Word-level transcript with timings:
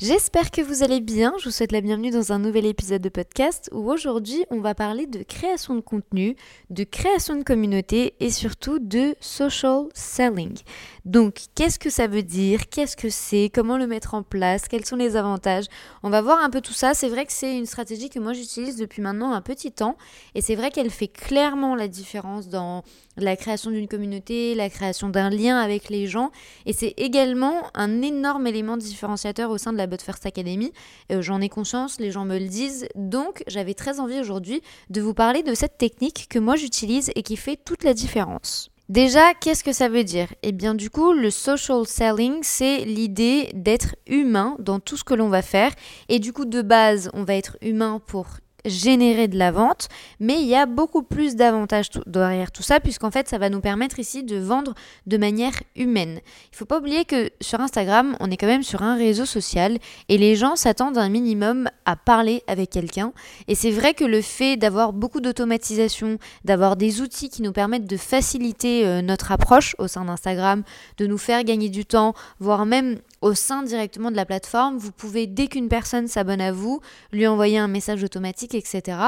J'espère 0.00 0.52
que 0.52 0.62
vous 0.62 0.84
allez 0.84 1.00
bien, 1.00 1.34
je 1.40 1.46
vous 1.46 1.50
souhaite 1.50 1.72
la 1.72 1.80
bienvenue 1.80 2.12
dans 2.12 2.30
un 2.30 2.38
nouvel 2.38 2.66
épisode 2.66 3.02
de 3.02 3.08
podcast 3.08 3.68
où 3.72 3.90
aujourd'hui 3.90 4.44
on 4.48 4.60
va 4.60 4.72
parler 4.72 5.06
de 5.08 5.24
création 5.24 5.74
de 5.74 5.80
contenu, 5.80 6.36
de 6.70 6.84
création 6.84 7.34
de 7.34 7.42
communauté 7.42 8.14
et 8.20 8.30
surtout 8.30 8.78
de 8.78 9.16
social 9.18 9.86
selling. 9.94 10.56
Donc 11.04 11.40
qu'est-ce 11.56 11.80
que 11.80 11.90
ça 11.90 12.06
veut 12.06 12.22
dire, 12.22 12.68
qu'est-ce 12.68 12.96
que 12.96 13.08
c'est, 13.08 13.50
comment 13.52 13.76
le 13.76 13.88
mettre 13.88 14.14
en 14.14 14.22
place, 14.22 14.68
quels 14.68 14.84
sont 14.84 14.94
les 14.94 15.16
avantages? 15.16 15.64
On 16.04 16.10
va 16.10 16.22
voir 16.22 16.44
un 16.44 16.50
peu 16.50 16.60
tout 16.60 16.72
ça, 16.72 16.94
c'est 16.94 17.08
vrai 17.08 17.26
que 17.26 17.32
c'est 17.32 17.58
une 17.58 17.66
stratégie 17.66 18.08
que 18.08 18.20
moi 18.20 18.34
j'utilise 18.34 18.76
depuis 18.76 19.02
maintenant 19.02 19.32
un 19.32 19.40
petit 19.40 19.72
temps 19.72 19.96
et 20.36 20.42
c'est 20.42 20.54
vrai 20.54 20.70
qu'elle 20.70 20.90
fait 20.90 21.08
clairement 21.08 21.74
la 21.74 21.88
différence 21.88 22.48
dans 22.48 22.84
la 23.16 23.34
création 23.34 23.72
d'une 23.72 23.88
communauté, 23.88 24.54
la 24.54 24.70
création 24.70 25.08
d'un 25.08 25.28
lien 25.28 25.58
avec 25.58 25.88
les 25.88 26.06
gens 26.06 26.30
et 26.66 26.72
c'est 26.72 26.94
également 26.98 27.64
un 27.74 28.00
énorme 28.00 28.46
élément 28.46 28.76
différenciateur 28.76 29.50
au 29.50 29.58
sein 29.58 29.72
de 29.72 29.78
la 29.78 29.87
But 29.88 30.02
First 30.02 30.26
Academy. 30.26 30.72
Euh, 31.10 31.22
j'en 31.22 31.40
ai 31.40 31.48
conscience, 31.48 31.98
les 31.98 32.10
gens 32.10 32.24
me 32.24 32.38
le 32.38 32.46
disent. 32.46 32.86
Donc, 32.94 33.42
j'avais 33.46 33.74
très 33.74 34.00
envie 34.00 34.20
aujourd'hui 34.20 34.62
de 34.90 35.00
vous 35.00 35.14
parler 35.14 35.42
de 35.42 35.54
cette 35.54 35.78
technique 35.78 36.26
que 36.28 36.38
moi 36.38 36.56
j'utilise 36.56 37.10
et 37.14 37.22
qui 37.22 37.36
fait 37.36 37.56
toute 37.56 37.84
la 37.84 37.94
différence. 37.94 38.70
Déjà, 38.88 39.34
qu'est-ce 39.34 39.64
que 39.64 39.72
ça 39.74 39.90
veut 39.90 40.04
dire? 40.04 40.28
Eh 40.42 40.52
bien, 40.52 40.74
du 40.74 40.88
coup, 40.88 41.12
le 41.12 41.30
social 41.30 41.86
selling, 41.86 42.38
c'est 42.42 42.86
l'idée 42.86 43.50
d'être 43.52 43.96
humain 44.06 44.56
dans 44.60 44.80
tout 44.80 44.96
ce 44.96 45.04
que 45.04 45.12
l'on 45.12 45.28
va 45.28 45.42
faire. 45.42 45.72
Et 46.08 46.18
du 46.18 46.32
coup, 46.32 46.46
de 46.46 46.62
base, 46.62 47.10
on 47.12 47.24
va 47.24 47.34
être 47.34 47.58
humain 47.60 48.00
pour 48.06 48.28
générer 48.68 49.28
de 49.28 49.38
la 49.38 49.50
vente, 49.50 49.88
mais 50.20 50.40
il 50.40 50.46
y 50.46 50.54
a 50.54 50.66
beaucoup 50.66 51.02
plus 51.02 51.36
d'avantages 51.36 51.90
derrière 52.06 52.52
tout 52.52 52.62
ça, 52.62 52.80
puisqu'en 52.80 53.10
fait, 53.10 53.28
ça 53.28 53.38
va 53.38 53.50
nous 53.50 53.60
permettre 53.60 53.98
ici 53.98 54.22
de 54.22 54.36
vendre 54.36 54.74
de 55.06 55.16
manière 55.16 55.54
humaine. 55.76 56.20
Il 56.52 56.56
faut 56.56 56.64
pas 56.64 56.78
oublier 56.78 57.04
que 57.04 57.30
sur 57.40 57.60
Instagram, 57.60 58.16
on 58.20 58.30
est 58.30 58.36
quand 58.36 58.46
même 58.46 58.62
sur 58.62 58.82
un 58.82 58.96
réseau 58.96 59.24
social 59.24 59.78
et 60.08 60.18
les 60.18 60.36
gens 60.36 60.56
s'attendent 60.56 60.98
un 60.98 61.08
minimum 61.08 61.68
à 61.84 61.96
parler 61.96 62.42
avec 62.46 62.70
quelqu'un. 62.70 63.12
Et 63.46 63.54
c'est 63.54 63.70
vrai 63.70 63.94
que 63.94 64.04
le 64.04 64.22
fait 64.22 64.56
d'avoir 64.56 64.92
beaucoup 64.92 65.20
d'automatisation, 65.20 66.18
d'avoir 66.44 66.76
des 66.76 67.00
outils 67.00 67.28
qui 67.28 67.42
nous 67.42 67.52
permettent 67.52 67.86
de 67.86 67.96
faciliter 67.96 68.86
euh, 68.86 69.02
notre 69.02 69.32
approche 69.32 69.74
au 69.78 69.88
sein 69.88 70.04
d'Instagram, 70.04 70.62
de 70.98 71.06
nous 71.06 71.18
faire 71.18 71.44
gagner 71.44 71.68
du 71.68 71.84
temps, 71.84 72.14
voire 72.40 72.66
même 72.66 72.98
au 73.20 73.34
sein 73.34 73.62
directement 73.62 74.10
de 74.10 74.16
la 74.16 74.26
plateforme, 74.26 74.78
vous 74.78 74.92
pouvez, 74.92 75.26
dès 75.26 75.48
qu'une 75.48 75.68
personne 75.68 76.08
s'abonne 76.08 76.40
à 76.40 76.52
vous, 76.52 76.80
lui 77.12 77.26
envoyer 77.26 77.58
un 77.58 77.68
message 77.68 78.04
automatique, 78.04 78.54
etc. 78.54 78.98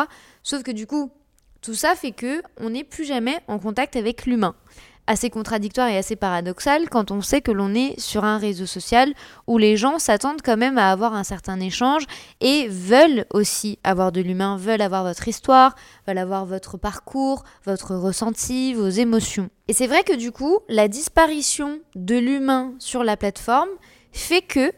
Sauf 0.42 0.62
que 0.62 0.70
du 0.70 0.86
coup, 0.86 1.11
tout 1.61 1.75
ça 1.75 1.94
fait 1.94 2.12
que 2.12 2.42
on 2.58 2.70
n'est 2.70 2.84
plus 2.84 3.05
jamais 3.05 3.38
en 3.47 3.58
contact 3.58 3.97
avec 3.97 4.27
l'humain. 4.27 4.55
Assez 5.06 5.28
contradictoire 5.28 5.88
et 5.88 5.98
assez 5.98 6.14
paradoxal 6.14 6.88
quand 6.88 7.11
on 7.11 7.20
sait 7.20 7.41
que 7.41 7.50
l'on 7.50 7.75
est 7.75 7.98
sur 7.98 8.25
un 8.25 8.38
réseau 8.38 8.64
social 8.64 9.12
où 9.48 9.58
les 9.58 9.77
gens 9.77 9.98
s'attendent 9.98 10.42
quand 10.42 10.56
même 10.56 10.78
à 10.78 10.92
avoir 10.92 11.14
un 11.14 11.25
certain 11.25 11.58
échange 11.58 12.05
et 12.41 12.69
veulent 12.69 13.27
aussi 13.33 13.78
avoir 13.83 14.12
de 14.12 14.20
l'humain, 14.20 14.56
veulent 14.56 14.83
avoir 14.83 15.03
votre 15.03 15.27
histoire, 15.27 15.75
veulent 16.06 16.19
avoir 16.19 16.47
votre 16.47 16.78
parcours, 16.78 17.42
votre 17.64 17.97
ressenti, 17.97 18.72
vos 18.72 18.88
émotions. 18.88 19.50
Et 19.66 19.72
c'est 19.72 19.88
vrai 19.88 20.05
que 20.05 20.14
du 20.14 20.31
coup, 20.31 20.61
la 20.69 20.86
disparition 20.86 21.81
de 21.97 22.16
l'humain 22.16 22.75
sur 22.78 23.03
la 23.03 23.16
plateforme, 23.16 23.70
fait 24.12 24.42
que 24.42 24.72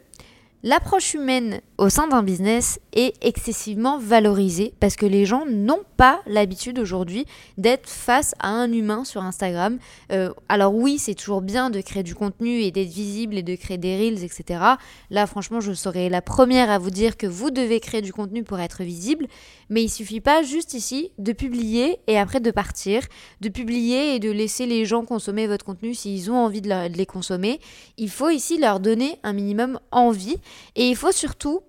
l'approche 0.62 1.14
humaine 1.14 1.60
au 1.78 1.88
sein 1.88 2.06
d'un 2.06 2.22
business 2.22 2.78
est 2.92 3.14
excessivement 3.22 3.98
valorisée 3.98 4.72
parce 4.78 4.94
que 4.94 5.06
les 5.06 5.24
gens 5.24 5.44
n'ont 5.46 5.82
pas 5.96 6.20
l'habitude 6.26 6.78
aujourd'hui 6.78 7.26
d'être 7.58 7.88
face 7.88 8.34
à 8.38 8.50
un 8.50 8.70
humain 8.70 9.04
sur 9.04 9.22
Instagram. 9.22 9.78
Euh, 10.12 10.32
alors 10.48 10.74
oui, 10.74 10.98
c'est 10.98 11.14
toujours 11.14 11.42
bien 11.42 11.70
de 11.70 11.80
créer 11.80 12.04
du 12.04 12.14
contenu 12.14 12.60
et 12.60 12.70
d'être 12.70 12.88
visible 12.88 13.36
et 13.36 13.42
de 13.42 13.56
créer 13.56 13.78
des 13.78 13.96
reels, 13.96 14.22
etc. 14.22 14.60
Là, 15.10 15.26
franchement, 15.26 15.60
je 15.60 15.72
serais 15.72 16.08
la 16.08 16.22
première 16.22 16.70
à 16.70 16.78
vous 16.78 16.90
dire 16.90 17.16
que 17.16 17.26
vous 17.26 17.50
devez 17.50 17.80
créer 17.80 18.02
du 18.02 18.12
contenu 18.12 18.44
pour 18.44 18.60
être 18.60 18.84
visible, 18.84 19.26
mais 19.68 19.82
il 19.82 19.88
suffit 19.88 20.20
pas 20.20 20.44
juste 20.44 20.74
ici 20.74 21.10
de 21.18 21.32
publier 21.32 21.98
et 22.06 22.18
après 22.18 22.38
de 22.38 22.50
partir, 22.52 23.02
de 23.40 23.48
publier 23.48 24.14
et 24.14 24.18
de 24.20 24.30
laisser 24.30 24.66
les 24.66 24.84
gens 24.84 25.04
consommer 25.04 25.48
votre 25.48 25.64
contenu 25.64 25.94
s'ils 25.94 26.30
ont 26.30 26.36
envie 26.36 26.60
de 26.60 26.96
les 26.96 27.06
consommer. 27.06 27.58
Il 27.98 28.10
faut 28.10 28.28
ici 28.28 28.58
leur 28.58 28.78
donner 28.78 29.18
un 29.24 29.32
minimum 29.32 29.80
envie 29.90 30.36
et 30.76 30.88
il 30.88 30.96
faut 30.96 31.12
surtout 31.12 31.60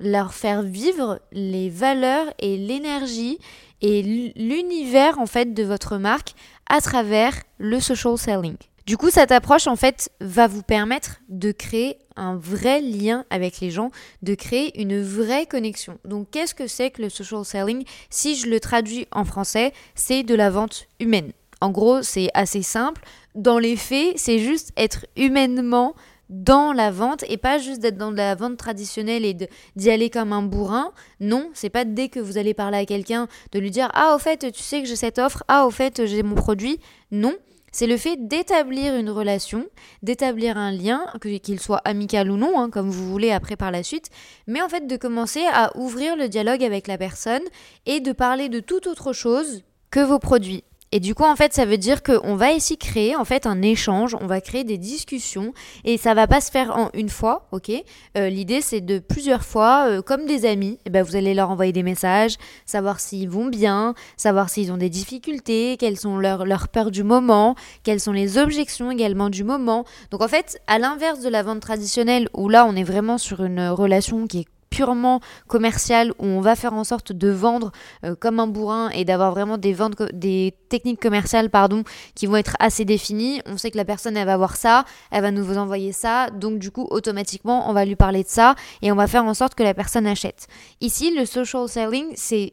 leur 0.00 0.32
faire 0.32 0.62
vivre 0.62 1.20
les 1.32 1.70
valeurs 1.70 2.26
et 2.38 2.56
l'énergie 2.56 3.38
et 3.80 4.02
l'univers 4.36 5.18
en 5.18 5.26
fait 5.26 5.54
de 5.54 5.62
votre 5.62 5.98
marque 5.98 6.34
à 6.68 6.80
travers 6.80 7.34
le 7.58 7.80
social 7.80 8.16
selling. 8.18 8.56
Du 8.86 8.96
coup, 8.96 9.10
cette 9.10 9.32
approche 9.32 9.66
en 9.66 9.76
fait 9.76 10.10
va 10.20 10.46
vous 10.46 10.62
permettre 10.62 11.20
de 11.28 11.52
créer 11.52 11.98
un 12.16 12.36
vrai 12.36 12.80
lien 12.80 13.26
avec 13.28 13.60
les 13.60 13.70
gens, 13.70 13.90
de 14.22 14.34
créer 14.34 14.80
une 14.80 15.02
vraie 15.02 15.44
connexion. 15.44 15.98
Donc, 16.06 16.30
qu'est-ce 16.30 16.54
que 16.54 16.66
c'est 16.66 16.90
que 16.90 17.02
le 17.02 17.10
social 17.10 17.44
selling? 17.44 17.84
Si 18.08 18.34
je 18.34 18.48
le 18.48 18.60
traduis 18.60 19.06
en 19.12 19.26
français, 19.26 19.74
c'est 19.94 20.22
de 20.22 20.34
la 20.34 20.48
vente 20.48 20.86
humaine. 21.00 21.32
En 21.60 21.70
gros, 21.70 22.02
c'est 22.02 22.30
assez 22.32 22.62
simple. 22.62 23.02
Dans 23.34 23.58
les 23.58 23.76
faits, 23.76 24.16
c'est 24.16 24.38
juste 24.38 24.72
être 24.76 25.04
humainement 25.16 25.94
dans 26.30 26.72
la 26.72 26.90
vente 26.90 27.24
et 27.28 27.36
pas 27.36 27.58
juste 27.58 27.80
d'être 27.80 27.96
dans 27.96 28.10
la 28.10 28.34
vente 28.34 28.56
traditionnelle 28.56 29.24
et 29.24 29.36
d'y 29.76 29.90
aller 29.90 30.10
comme 30.10 30.32
un 30.32 30.42
bourrin. 30.42 30.92
Non, 31.20 31.50
c'est 31.54 31.70
pas 31.70 31.84
dès 31.84 32.08
que 32.08 32.20
vous 32.20 32.38
allez 32.38 32.54
parler 32.54 32.78
à 32.78 32.86
quelqu'un 32.86 33.28
de 33.52 33.58
lui 33.58 33.70
dire 33.70 33.90
Ah, 33.94 34.14
au 34.14 34.18
fait, 34.18 34.52
tu 34.52 34.62
sais 34.62 34.82
que 34.82 34.88
j'ai 34.88 34.96
cette 34.96 35.18
offre, 35.18 35.44
ah, 35.48 35.66
au 35.66 35.70
fait, 35.70 36.06
j'ai 36.06 36.22
mon 36.22 36.34
produit. 36.34 36.80
Non, 37.10 37.34
c'est 37.72 37.86
le 37.86 37.96
fait 37.96 38.16
d'établir 38.28 38.96
une 38.96 39.10
relation, 39.10 39.66
d'établir 40.02 40.56
un 40.56 40.72
lien, 40.72 41.06
qu'il 41.42 41.60
soit 41.60 41.82
amical 41.84 42.30
ou 42.30 42.36
non, 42.36 42.58
hein, 42.58 42.70
comme 42.70 42.90
vous 42.90 43.10
voulez 43.10 43.30
après 43.30 43.56
par 43.56 43.70
la 43.70 43.82
suite, 43.82 44.08
mais 44.46 44.62
en 44.62 44.68
fait 44.68 44.86
de 44.86 44.96
commencer 44.96 45.44
à 45.52 45.76
ouvrir 45.76 46.16
le 46.16 46.28
dialogue 46.28 46.64
avec 46.64 46.86
la 46.86 46.98
personne 46.98 47.42
et 47.86 48.00
de 48.00 48.12
parler 48.12 48.48
de 48.48 48.60
toute 48.60 48.86
autre 48.86 49.12
chose 49.12 49.62
que 49.90 50.00
vos 50.00 50.18
produits. 50.18 50.64
Et 50.90 51.00
du 51.00 51.14
coup, 51.14 51.24
en 51.24 51.36
fait, 51.36 51.52
ça 51.52 51.66
veut 51.66 51.76
dire 51.76 52.02
qu'on 52.02 52.34
va 52.34 52.52
ici 52.52 52.78
créer 52.78 53.14
en 53.14 53.26
fait 53.26 53.46
un 53.46 53.60
échange, 53.60 54.16
on 54.18 54.26
va 54.26 54.40
créer 54.40 54.64
des 54.64 54.78
discussions 54.78 55.52
et 55.84 55.98
ça 55.98 56.14
va 56.14 56.26
pas 56.26 56.40
se 56.40 56.50
faire 56.50 56.74
en 56.76 56.88
une 56.94 57.10
fois, 57.10 57.46
ok? 57.52 57.70
Euh, 58.16 58.30
L'idée, 58.30 58.62
c'est 58.62 58.80
de 58.80 58.98
plusieurs 58.98 59.44
fois, 59.44 59.86
euh, 59.86 60.02
comme 60.02 60.24
des 60.24 60.46
amis, 60.46 60.72
et 60.72 60.80
eh 60.86 60.90
ben, 60.90 61.02
vous 61.02 61.14
allez 61.14 61.34
leur 61.34 61.50
envoyer 61.50 61.72
des 61.72 61.82
messages, 61.82 62.36
savoir 62.64 63.00
s'ils 63.00 63.28
vont 63.28 63.46
bien, 63.46 63.94
savoir 64.16 64.48
s'ils 64.48 64.72
ont 64.72 64.78
des 64.78 64.88
difficultés, 64.88 65.76
quelles 65.78 65.98
sont 65.98 66.16
leurs, 66.16 66.46
leurs 66.46 66.68
peurs 66.68 66.90
du 66.90 67.02
moment, 67.02 67.54
quelles 67.82 68.00
sont 68.00 68.12
les 68.12 68.38
objections 68.38 68.90
également 68.90 69.28
du 69.28 69.44
moment. 69.44 69.84
Donc 70.10 70.22
en 70.22 70.28
fait, 70.28 70.58
à 70.68 70.78
l'inverse 70.78 71.20
de 71.20 71.28
la 71.28 71.42
vente 71.42 71.60
traditionnelle 71.60 72.28
où 72.32 72.48
là, 72.48 72.64
on 72.66 72.74
est 72.74 72.84
vraiment 72.84 73.18
sur 73.18 73.44
une 73.44 73.68
relation 73.68 74.26
qui 74.26 74.40
est 74.40 74.46
purement 74.70 75.20
commercial 75.46 76.12
où 76.18 76.24
on 76.26 76.40
va 76.40 76.56
faire 76.56 76.72
en 76.72 76.84
sorte 76.84 77.12
de 77.12 77.28
vendre 77.28 77.72
euh, 78.04 78.14
comme 78.14 78.40
un 78.40 78.46
bourrin 78.46 78.90
et 78.90 79.04
d'avoir 79.04 79.32
vraiment 79.32 79.58
des 79.58 79.72
ventes 79.72 80.00
des 80.12 80.54
techniques 80.68 81.00
commerciales 81.00 81.50
pardon 81.50 81.84
qui 82.14 82.26
vont 82.26 82.36
être 82.36 82.56
assez 82.60 82.84
définies. 82.84 83.40
On 83.46 83.56
sait 83.56 83.70
que 83.70 83.76
la 83.76 83.84
personne 83.84 84.16
elle 84.16 84.26
va 84.26 84.36
voir 84.36 84.56
ça 84.56 84.84
elle 85.10 85.22
va 85.22 85.30
nous 85.30 85.56
envoyer 85.58 85.92
ça 85.92 86.30
donc 86.30 86.58
du 86.58 86.70
coup 86.70 86.86
automatiquement 86.90 87.68
on 87.70 87.72
va 87.72 87.84
lui 87.84 87.96
parler 87.96 88.22
de 88.22 88.28
ça 88.28 88.54
et 88.82 88.92
on 88.92 88.96
va 88.96 89.06
faire 89.06 89.24
en 89.24 89.34
sorte 89.34 89.54
que 89.54 89.62
la 89.62 89.74
personne 89.74 90.06
achète. 90.06 90.46
Ici 90.80 91.14
le 91.14 91.24
social 91.24 91.68
selling 91.68 92.12
c'est 92.14 92.52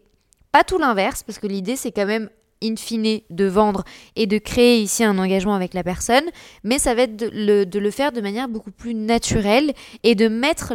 pas 0.51 0.63
tout 0.63 0.77
l'inverse 0.77 1.23
parce 1.23 1.39
que 1.39 1.47
l'idée 1.47 1.75
c'est 1.75 1.91
quand 1.91 2.05
même 2.05 2.29
in 2.63 2.75
fine 2.75 3.21
de 3.29 3.45
vendre 3.45 3.83
et 4.15 4.27
de 4.27 4.37
créer 4.37 4.79
ici 4.79 5.03
un 5.03 5.17
engagement 5.17 5.55
avec 5.55 5.73
la 5.73 5.83
personne, 5.83 6.23
mais 6.63 6.79
ça 6.79 6.93
va 6.93 7.03
être 7.03 7.15
de 7.15 7.79
le, 7.79 7.91
faire 7.91 8.11
de 8.11 8.21
manière 8.21 8.47
beaucoup 8.47 8.71
plus 8.71 8.93
naturelle 8.93 9.73
et 10.03 10.15
de 10.15 10.27
mettre 10.27 10.73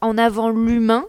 en 0.00 0.18
avant 0.18 0.50
l'humain 0.50 1.06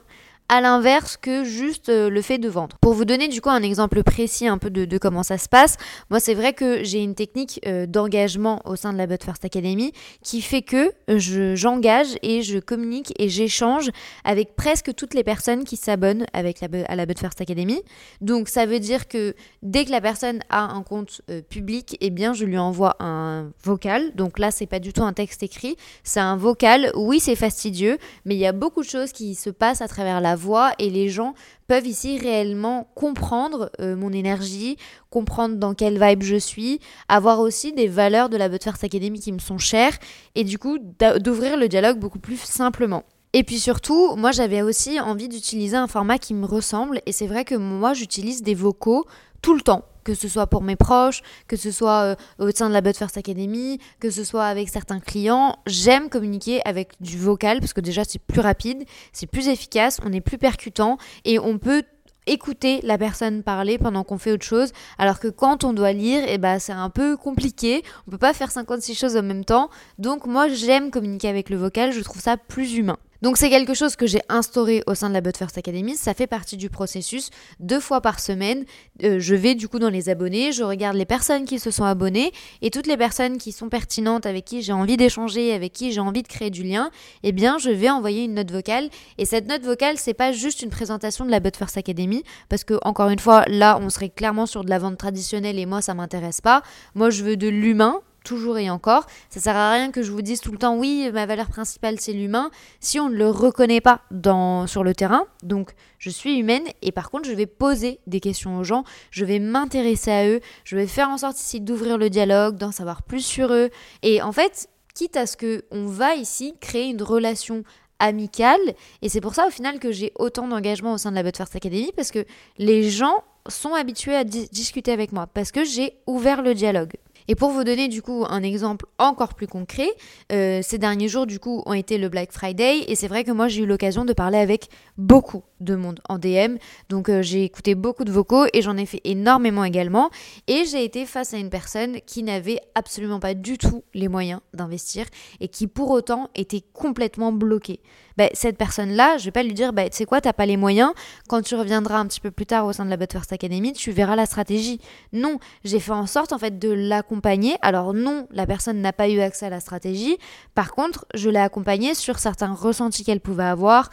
à 0.51 0.59
l'inverse 0.59 1.15
que 1.15 1.45
juste 1.45 1.87
euh, 1.87 2.09
le 2.09 2.21
fait 2.21 2.37
de 2.37 2.49
vendre. 2.49 2.75
Pour 2.81 2.93
vous 2.93 3.05
donner 3.05 3.29
du 3.29 3.39
coup 3.39 3.49
un 3.49 3.63
exemple 3.63 4.03
précis 4.03 4.47
un 4.47 4.57
peu 4.57 4.69
de, 4.69 4.97
comment 4.97 5.23
ça 5.23 5.37
se 5.37 5.47
passe, 5.47 5.77
moi 6.09 6.19
c'est 6.19 6.33
vrai 6.33 6.51
que 6.51 6.83
j'ai 6.83 7.01
une 7.01 7.15
technique 7.15 7.61
euh, 7.65 7.85
d'engagement 7.85 8.61
au 8.65 8.75
sein 8.75 8.91
de 8.91 8.97
la 8.97 9.07
But 9.07 9.23
First 9.23 9.45
Academy 9.45 9.93
qui 10.21 10.41
fait 10.41 10.61
que 10.61 10.91
j'engage 11.07 12.17
et 12.21 12.41
je 12.41 12.59
communique 12.59 13.13
et 13.17 13.29
j'échange 13.29 13.89
avec 14.25 14.57
presque 14.57 14.93
toutes 14.93 15.13
les 15.13 15.23
personnes 15.23 15.63
qui 15.63 15.77
s'abonnent 15.77 16.25
à 16.33 16.43
la 16.43 17.05
But 17.05 17.17
First 17.17 17.39
Academy. 17.39 17.81
Donc 18.19 18.49
ça 18.49 18.65
veut 18.65 18.79
dire 18.79 19.07
que 19.07 19.33
dès 19.63 19.85
que 19.85 19.91
la 19.91 20.01
personne 20.01 20.41
a 20.49 20.63
un 20.63 20.83
compte 20.83 21.21
euh, 21.29 21.41
public, 21.41 21.95
eh 22.01 22.09
bien 22.09 22.33
je 22.33 22.43
lui 22.43 22.57
envoie 22.57 22.97
un 22.99 23.51
vocal. 23.63 24.13
Donc 24.15 24.37
là 24.37 24.51
c'est 24.51 24.65
pas 24.65 24.79
du 24.79 24.91
tout 24.91 25.03
un 25.03 25.13
texte 25.13 25.43
écrit, 25.43 25.77
c'est 26.03 26.19
un 26.19 26.35
vocal. 26.35 26.91
Oui 26.97 27.21
c'est 27.21 27.37
fastidieux, 27.37 27.97
mais 28.25 28.35
il 28.35 28.39
y 28.39 28.45
a 28.45 28.51
beaucoup 28.51 28.81
de 28.81 28.89
choses 28.89 29.13
qui 29.13 29.35
se 29.35 29.49
passent 29.49 29.81
à 29.81 29.87
travers 29.87 30.19
la 30.19 30.35
et 30.79 30.89
les 30.89 31.09
gens 31.09 31.33
peuvent 31.67 31.87
ici 31.87 32.17
réellement 32.17 32.87
comprendre 32.95 33.71
euh, 33.79 33.95
mon 33.95 34.11
énergie, 34.11 34.77
comprendre 35.09 35.55
dans 35.55 35.73
quelle 35.73 35.99
vibe 35.99 36.23
je 36.23 36.35
suis, 36.35 36.79
avoir 37.07 37.39
aussi 37.39 37.73
des 37.73 37.87
valeurs 37.87 38.29
de 38.29 38.37
la 38.37 38.49
But 38.49 38.63
First 38.63 38.83
Academy 38.83 39.19
qui 39.19 39.31
me 39.31 39.39
sont 39.39 39.57
chères 39.57 39.97
et 40.35 40.43
du 40.43 40.57
coup 40.57 40.77
d'ouvrir 41.19 41.57
le 41.57 41.67
dialogue 41.67 41.99
beaucoup 41.99 42.19
plus 42.19 42.39
simplement. 42.39 43.03
Et 43.33 43.43
puis 43.43 43.59
surtout, 43.59 44.15
moi 44.15 44.31
j'avais 44.31 44.61
aussi 44.61 44.99
envie 44.99 45.29
d'utiliser 45.29 45.77
un 45.77 45.87
format 45.87 46.17
qui 46.17 46.33
me 46.33 46.45
ressemble 46.45 47.01
et 47.05 47.11
c'est 47.11 47.27
vrai 47.27 47.45
que 47.45 47.55
moi 47.55 47.93
j'utilise 47.93 48.43
des 48.43 48.55
vocaux 48.55 49.05
tout 49.41 49.53
le 49.53 49.61
temps 49.61 49.85
que 50.03 50.13
ce 50.13 50.27
soit 50.27 50.47
pour 50.47 50.61
mes 50.61 50.75
proches, 50.75 51.21
que 51.47 51.55
ce 51.55 51.71
soit 51.71 52.01
euh, 52.01 52.15
au 52.39 52.51
sein 52.51 52.69
de 52.69 52.73
la 52.73 52.81
But 52.81 52.97
First 52.97 53.17
Academy, 53.17 53.79
que 53.99 54.09
ce 54.09 54.23
soit 54.23 54.45
avec 54.45 54.69
certains 54.69 54.99
clients. 54.99 55.57
J'aime 55.67 56.09
communiquer 56.09 56.61
avec 56.65 56.93
du 56.99 57.17
vocal 57.17 57.59
parce 57.59 57.73
que 57.73 57.81
déjà 57.81 58.03
c'est 58.03 58.21
plus 58.21 58.41
rapide, 58.41 58.83
c'est 59.13 59.27
plus 59.27 59.47
efficace, 59.47 59.99
on 60.05 60.11
est 60.13 60.21
plus 60.21 60.37
percutant 60.37 60.97
et 61.25 61.39
on 61.39 61.57
peut 61.57 61.83
écouter 62.27 62.79
la 62.83 62.97
personne 62.97 63.43
parler 63.43 63.77
pendant 63.77 64.03
qu'on 64.03 64.17
fait 64.17 64.31
autre 64.31 64.45
chose. 64.45 64.71
Alors 64.97 65.19
que 65.19 65.27
quand 65.27 65.63
on 65.63 65.73
doit 65.73 65.91
lire 65.91 66.23
eh 66.27 66.37
ben 66.37 66.59
c'est 66.59 66.71
un 66.71 66.89
peu 66.89 67.17
compliqué. 67.17 67.83
On 68.07 68.11
peut 68.11 68.17
pas 68.17 68.33
faire 68.33 68.51
56 68.51 68.95
choses 68.95 69.17
en 69.17 69.23
même 69.23 69.45
temps. 69.45 69.69
Donc 69.97 70.25
moi 70.25 70.47
j'aime 70.47 70.91
communiquer 70.91 71.29
avec 71.29 71.49
le 71.49 71.57
vocal. 71.57 71.91
Je 71.91 72.01
trouve 72.01 72.21
ça 72.21 72.37
plus 72.37 72.75
humain 72.75 72.97
donc 73.21 73.37
c'est 73.37 73.49
quelque 73.49 73.73
chose 73.73 73.95
que 73.95 74.07
j'ai 74.07 74.21
instauré 74.29 74.83
au 74.87 74.95
sein 74.95 75.09
de 75.09 75.13
la 75.13 75.21
But 75.21 75.37
First 75.37 75.57
Academy, 75.57 75.95
ça 75.95 76.13
fait 76.13 76.27
partie 76.27 76.57
du 76.57 76.69
processus. 76.69 77.29
Deux 77.59 77.79
fois 77.79 78.01
par 78.01 78.19
semaine, 78.19 78.65
euh, 79.03 79.19
je 79.19 79.35
vais 79.35 79.53
du 79.53 79.67
coup 79.67 79.77
dans 79.77 79.89
les 79.89 80.09
abonnés, 80.09 80.51
je 80.51 80.63
regarde 80.63 80.97
les 80.97 81.05
personnes 81.05 81.45
qui 81.45 81.59
se 81.59 81.69
sont 81.69 81.83
abonnées 81.83 82.31
et 82.61 82.71
toutes 82.71 82.87
les 82.87 82.97
personnes 82.97 83.37
qui 83.37 83.51
sont 83.51 83.69
pertinentes, 83.69 84.25
avec 84.25 84.45
qui 84.45 84.63
j'ai 84.63 84.73
envie 84.73 84.97
d'échanger, 84.97 85.53
avec 85.53 85.71
qui 85.71 85.91
j'ai 85.91 85.99
envie 85.99 86.23
de 86.23 86.27
créer 86.27 86.49
du 86.49 86.63
lien, 86.63 86.89
eh 87.21 87.31
bien 87.31 87.59
je 87.59 87.69
vais 87.69 87.89
envoyer 87.89 88.23
une 88.23 88.33
note 88.33 88.51
vocale. 88.51 88.89
Et 89.19 89.25
cette 89.25 89.47
note 89.47 89.63
vocale, 89.63 89.97
c'est 89.97 90.15
pas 90.15 90.31
juste 90.31 90.63
une 90.63 90.71
présentation 90.71 91.23
de 91.23 91.29
la 91.29 91.39
But 91.39 91.55
First 91.55 91.77
Academy, 91.77 92.23
parce 92.49 92.63
que 92.63 92.79
encore 92.81 93.09
une 93.09 93.19
fois, 93.19 93.45
là 93.47 93.77
on 93.81 93.89
serait 93.91 94.09
clairement 94.09 94.47
sur 94.47 94.63
de 94.63 94.69
la 94.69 94.79
vente 94.79 94.97
traditionnelle 94.97 95.59
et 95.59 95.67
moi 95.67 95.81
ça 95.81 95.93
m'intéresse 95.93 96.41
pas. 96.41 96.63
Moi 96.95 97.11
je 97.11 97.23
veux 97.23 97.37
de 97.37 97.47
l'humain, 97.47 98.01
toujours 98.23 98.57
et 98.57 98.69
encore. 98.69 99.05
Ça 99.29 99.39
sert 99.39 99.55
à 99.55 99.71
rien 99.71 99.91
que 99.91 100.01
je 100.01 100.11
vous 100.11 100.21
dise 100.21 100.41
tout 100.41 100.51
le 100.51 100.57
temps 100.57 100.77
oui, 100.77 101.09
ma 101.13 101.25
valeur 101.25 101.47
principale 101.49 101.99
c'est 101.99 102.13
l'humain 102.13 102.51
si 102.79 102.99
on 102.99 103.09
ne 103.09 103.15
le 103.15 103.29
reconnaît 103.29 103.81
pas 103.81 104.01
dans 104.11 104.67
sur 104.67 104.83
le 104.83 104.93
terrain. 104.93 105.25
Donc 105.43 105.71
je 105.97 106.09
suis 106.09 106.37
humaine 106.37 106.63
et 106.81 106.91
par 106.91 107.09
contre 107.09 107.27
je 107.27 107.33
vais 107.33 107.45
poser 107.45 107.99
des 108.07 108.19
questions 108.19 108.57
aux 108.57 108.63
gens, 108.63 108.83
je 109.09 109.25
vais 109.25 109.39
m'intéresser 109.39 110.11
à 110.11 110.27
eux, 110.27 110.39
je 110.63 110.75
vais 110.75 110.87
faire 110.87 111.09
en 111.09 111.17
sorte 111.17 111.39
ici 111.39 111.61
d'ouvrir 111.61 111.97
le 111.97 112.09
dialogue, 112.09 112.57
d'en 112.57 112.71
savoir 112.71 113.03
plus 113.03 113.25
sur 113.25 113.53
eux 113.53 113.69
et 114.03 114.21
en 114.21 114.31
fait, 114.31 114.67
quitte 114.93 115.17
à 115.17 115.25
ce 115.25 115.37
que 115.37 115.63
on 115.71 115.85
va 115.85 116.15
ici 116.15 116.53
créer 116.59 116.89
une 116.89 117.01
relation 117.01 117.63
amicale 117.99 118.59
et 119.01 119.09
c'est 119.09 119.21
pour 119.21 119.35
ça 119.35 119.47
au 119.47 119.51
final 119.51 119.79
que 119.79 119.91
j'ai 119.91 120.11
autant 120.17 120.47
d'engagement 120.47 120.93
au 120.93 120.97
sein 120.97 121.11
de 121.11 121.15
la 121.15 121.23
But 121.23 121.37
First 121.37 121.55
Academy 121.55 121.91
parce 121.95 122.11
que 122.11 122.25
les 122.57 122.89
gens 122.89 123.23
sont 123.47 123.73
habitués 123.73 124.15
à 124.15 124.23
discuter 124.23 124.91
avec 124.91 125.11
moi 125.11 125.27
parce 125.27 125.51
que 125.51 125.63
j'ai 125.63 125.93
ouvert 126.07 126.41
le 126.41 126.53
dialogue. 126.53 126.93
Et 127.27 127.35
pour 127.35 127.51
vous 127.51 127.63
donner 127.63 127.87
du 127.87 128.01
coup 128.01 128.25
un 128.27 128.43
exemple 128.43 128.85
encore 128.97 129.33
plus 129.33 129.47
concret, 129.47 129.89
euh, 130.31 130.61
ces 130.63 130.77
derniers 130.77 131.07
jours 131.07 131.25
du 131.25 131.39
coup 131.39 131.63
ont 131.65 131.73
été 131.73 131.97
le 131.97 132.09
Black 132.09 132.31
Friday 132.31 132.85
et 132.87 132.95
c'est 132.95 133.07
vrai 133.07 133.23
que 133.23 133.31
moi 133.31 133.47
j'ai 133.47 133.63
eu 133.63 133.65
l'occasion 133.65 134.05
de 134.05 134.13
parler 134.13 134.37
avec 134.37 134.69
beaucoup 134.97 135.43
de 135.59 135.75
monde 135.75 135.99
en 136.09 136.17
DM. 136.17 136.57
Donc 136.89 137.09
euh, 137.09 137.21
j'ai 137.21 137.43
écouté 137.43 137.75
beaucoup 137.75 138.03
de 138.03 138.11
vocaux 138.11 138.45
et 138.53 138.61
j'en 138.61 138.77
ai 138.77 138.85
fait 138.85 139.01
énormément 139.03 139.63
également. 139.63 140.09
Et 140.47 140.65
j'ai 140.65 140.83
été 140.83 141.05
face 141.05 141.33
à 141.33 141.37
une 141.37 141.49
personne 141.49 141.99
qui 142.05 142.23
n'avait 142.23 142.59
absolument 142.75 143.19
pas 143.19 143.33
du 143.33 143.57
tout 143.57 143.83
les 143.93 144.07
moyens 144.07 144.41
d'investir 144.53 145.05
et 145.39 145.47
qui 145.47 145.67
pour 145.67 145.91
autant 145.91 146.29
était 146.35 146.63
complètement 146.73 147.31
bloquée. 147.31 147.79
Ben, 148.17 148.29
cette 148.33 148.57
personne-là, 148.57 149.17
je 149.17 149.25
vais 149.25 149.31
pas 149.31 149.43
lui 149.43 149.53
dire, 149.53 149.73
bah, 149.73 149.89
tu 149.89 149.97
sais 149.97 150.05
quoi, 150.05 150.21
t'as 150.21 150.33
pas 150.33 150.45
les 150.45 150.57
moyens, 150.57 150.91
quand 151.27 151.41
tu 151.41 151.55
reviendras 151.55 151.97
un 151.97 152.05
petit 152.05 152.19
peu 152.19 152.31
plus 152.31 152.45
tard 152.45 152.65
au 152.65 152.73
sein 152.73 152.85
de 152.85 152.89
la 152.89 152.97
But 152.97 153.11
First 153.11 153.33
Academy, 153.33 153.73
tu 153.73 153.91
verras 153.91 154.15
la 154.15 154.25
stratégie. 154.25 154.79
Non, 155.13 155.39
j'ai 155.63 155.79
fait 155.79 155.91
en 155.91 156.07
sorte 156.07 156.33
en 156.33 156.37
fait 156.37 156.59
de 156.59 156.69
l'accompagner. 156.69 157.55
Alors 157.61 157.93
non, 157.93 158.27
la 158.31 158.45
personne 158.45 158.81
n'a 158.81 158.93
pas 158.93 159.09
eu 159.09 159.19
accès 159.19 159.45
à 159.45 159.49
la 159.49 159.59
stratégie. 159.59 160.17
Par 160.55 160.71
contre, 160.71 161.05
je 161.13 161.29
l'ai 161.29 161.39
accompagnée 161.39 161.93
sur 161.93 162.19
certains 162.19 162.53
ressentis 162.53 163.03
qu'elle 163.03 163.21
pouvait 163.21 163.43
avoir, 163.43 163.89